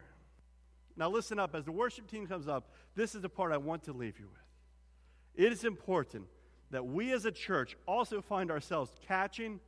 Now, 0.97 1.09
listen 1.09 1.39
up. 1.39 1.55
As 1.55 1.65
the 1.65 1.73
worship 1.73 2.07
team 2.07 2.27
comes 2.27 2.49
up, 2.49 2.71
this 2.95 3.15
is 3.15 3.23
the 3.23 3.29
part 3.29 3.53
I 3.53 3.57
want 3.57 3.85
to 3.85 3.93
leave 3.93 4.19
you 4.19 4.29
with. 4.29 5.47
It 5.47 5.53
is 5.53 5.65
important 5.65 6.27
that 6.71 6.87
we 6.87 7.13
as 7.13 7.25
a 7.25 7.33
church 7.33 7.77
also 7.87 8.21
find 8.21 8.51
ourselves 8.51 8.93
catching, 9.07 9.61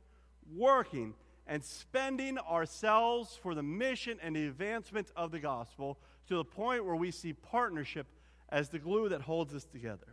working, 0.55 1.13
and 1.47 1.63
spending 1.63 2.37
ourselves 2.37 3.37
for 3.41 3.55
the 3.55 3.63
mission 3.63 4.17
and 4.21 4.35
the 4.35 4.47
advancement 4.47 5.11
of 5.15 5.31
the 5.31 5.39
gospel 5.39 5.97
to 6.27 6.35
the 6.35 6.45
point 6.45 6.85
where 6.85 6.95
we 6.95 7.11
see 7.11 7.33
partnership 7.33 8.07
as 8.49 8.69
the 8.69 8.79
glue 8.79 9.09
that 9.09 9.21
holds 9.21 9.53
us 9.53 9.65
together. 9.65 10.12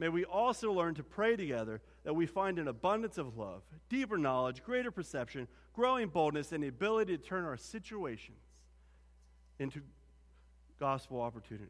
May 0.00 0.08
we 0.08 0.24
also 0.24 0.72
learn 0.72 0.94
to 0.94 1.02
pray 1.02 1.36
together 1.36 1.82
that 2.04 2.14
we 2.14 2.24
find 2.24 2.58
an 2.58 2.68
abundance 2.68 3.18
of 3.18 3.36
love, 3.36 3.60
deeper 3.90 4.16
knowledge, 4.16 4.64
greater 4.64 4.90
perception, 4.90 5.46
growing 5.74 6.08
boldness, 6.08 6.52
and 6.52 6.64
the 6.64 6.68
ability 6.68 7.18
to 7.18 7.22
turn 7.22 7.44
our 7.44 7.58
situations 7.58 8.38
into 9.58 9.82
gospel 10.78 11.20
opportunities. 11.20 11.68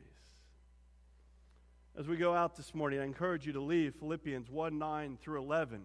As 1.99 2.07
we 2.07 2.17
go 2.17 2.33
out 2.33 2.55
this 2.55 2.73
morning, 2.73 3.01
I 3.01 3.05
encourage 3.05 3.47
you 3.47 3.53
to 3.53 3.61
leave 3.61 3.97
Philippians 3.97 4.49
1 4.49 4.79
9 4.79 5.19
through 5.21 5.41
11 5.41 5.83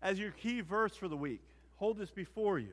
as 0.00 0.18
your 0.18 0.30
key 0.30 0.62
verse 0.62 0.96
for 0.96 1.08
the 1.08 1.16
week. 1.16 1.42
Hold 1.76 1.98
this 1.98 2.10
before 2.10 2.58
you. 2.58 2.72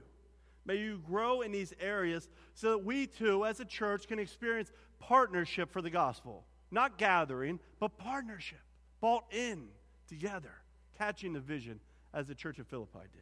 May 0.65 0.77
you 0.77 1.01
grow 1.05 1.41
in 1.41 1.51
these 1.51 1.73
areas 1.81 2.29
so 2.53 2.69
that 2.69 2.85
we 2.85 3.05
too, 3.05 3.43
as 3.43 3.59
a 3.59 3.65
church, 3.65 4.07
can 4.07 4.17
experience 4.17 4.71
partnership 4.97 5.73
for 5.73 5.81
the 5.81 5.89
gospel. 5.89 6.45
Not 6.71 6.97
gathering, 6.97 7.59
but 7.81 7.97
partnership. 7.97 8.59
Bought 9.01 9.25
in 9.31 9.67
together, 10.07 10.51
catching 10.97 11.33
the 11.33 11.39
vision 11.39 11.79
as 12.13 12.27
the 12.27 12.35
church 12.35 12.59
of 12.59 12.67
Philippi 12.67 12.99
did. 13.13 13.21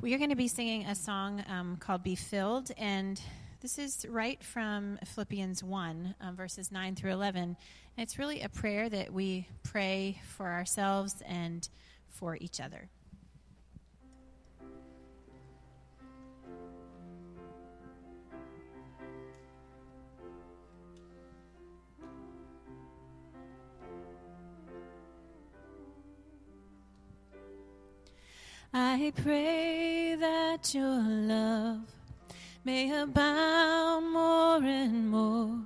We 0.00 0.14
are 0.14 0.18
going 0.18 0.30
to 0.30 0.36
be 0.36 0.48
singing 0.48 0.86
a 0.86 0.94
song 0.96 1.44
um, 1.48 1.76
called 1.76 2.02
Be 2.02 2.16
Filled, 2.16 2.72
and 2.76 3.20
this 3.60 3.78
is 3.78 4.04
right 4.08 4.42
from 4.42 4.98
Philippians 5.04 5.62
1, 5.62 6.16
um, 6.20 6.34
verses 6.34 6.72
9 6.72 6.96
through 6.96 7.12
11. 7.12 7.42
And 7.42 7.56
it's 7.96 8.18
really 8.18 8.40
a 8.40 8.48
prayer 8.48 8.88
that 8.88 9.12
we 9.12 9.46
pray 9.62 10.20
for 10.26 10.46
ourselves 10.46 11.22
and 11.24 11.68
for 12.08 12.36
each 12.40 12.60
other. 12.60 12.88
I 28.74 29.12
pray 29.22 30.16
that 30.18 30.74
your 30.74 31.02
love 31.02 31.82
may 32.64 32.90
abound 32.90 34.10
more 34.10 34.64
and 34.64 35.10
more 35.10 35.58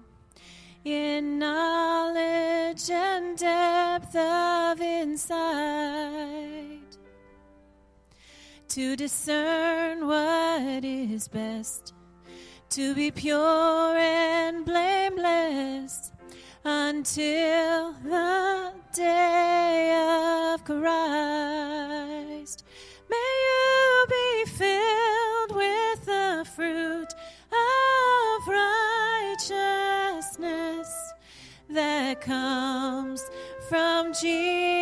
in 0.85 1.39
knowledge 1.39 2.91
and 2.91 3.39
depth 3.39 4.17
of 4.17 4.81
insight, 4.81 5.99
to 8.71 8.97
discern 8.97 10.09
what 10.09 10.85
is 10.85 11.29
best, 11.29 11.95
to 12.71 12.93
be 12.93 13.13
pure 13.13 13.97
and 13.97 14.65
blameless 14.65 16.11
until 16.65 17.93
the 18.03 18.73
day 18.93 20.55
of 20.55 20.65
Christ. 20.65 21.66
Comes 32.27 33.31
from 33.69 34.13
Jesus. 34.13 34.76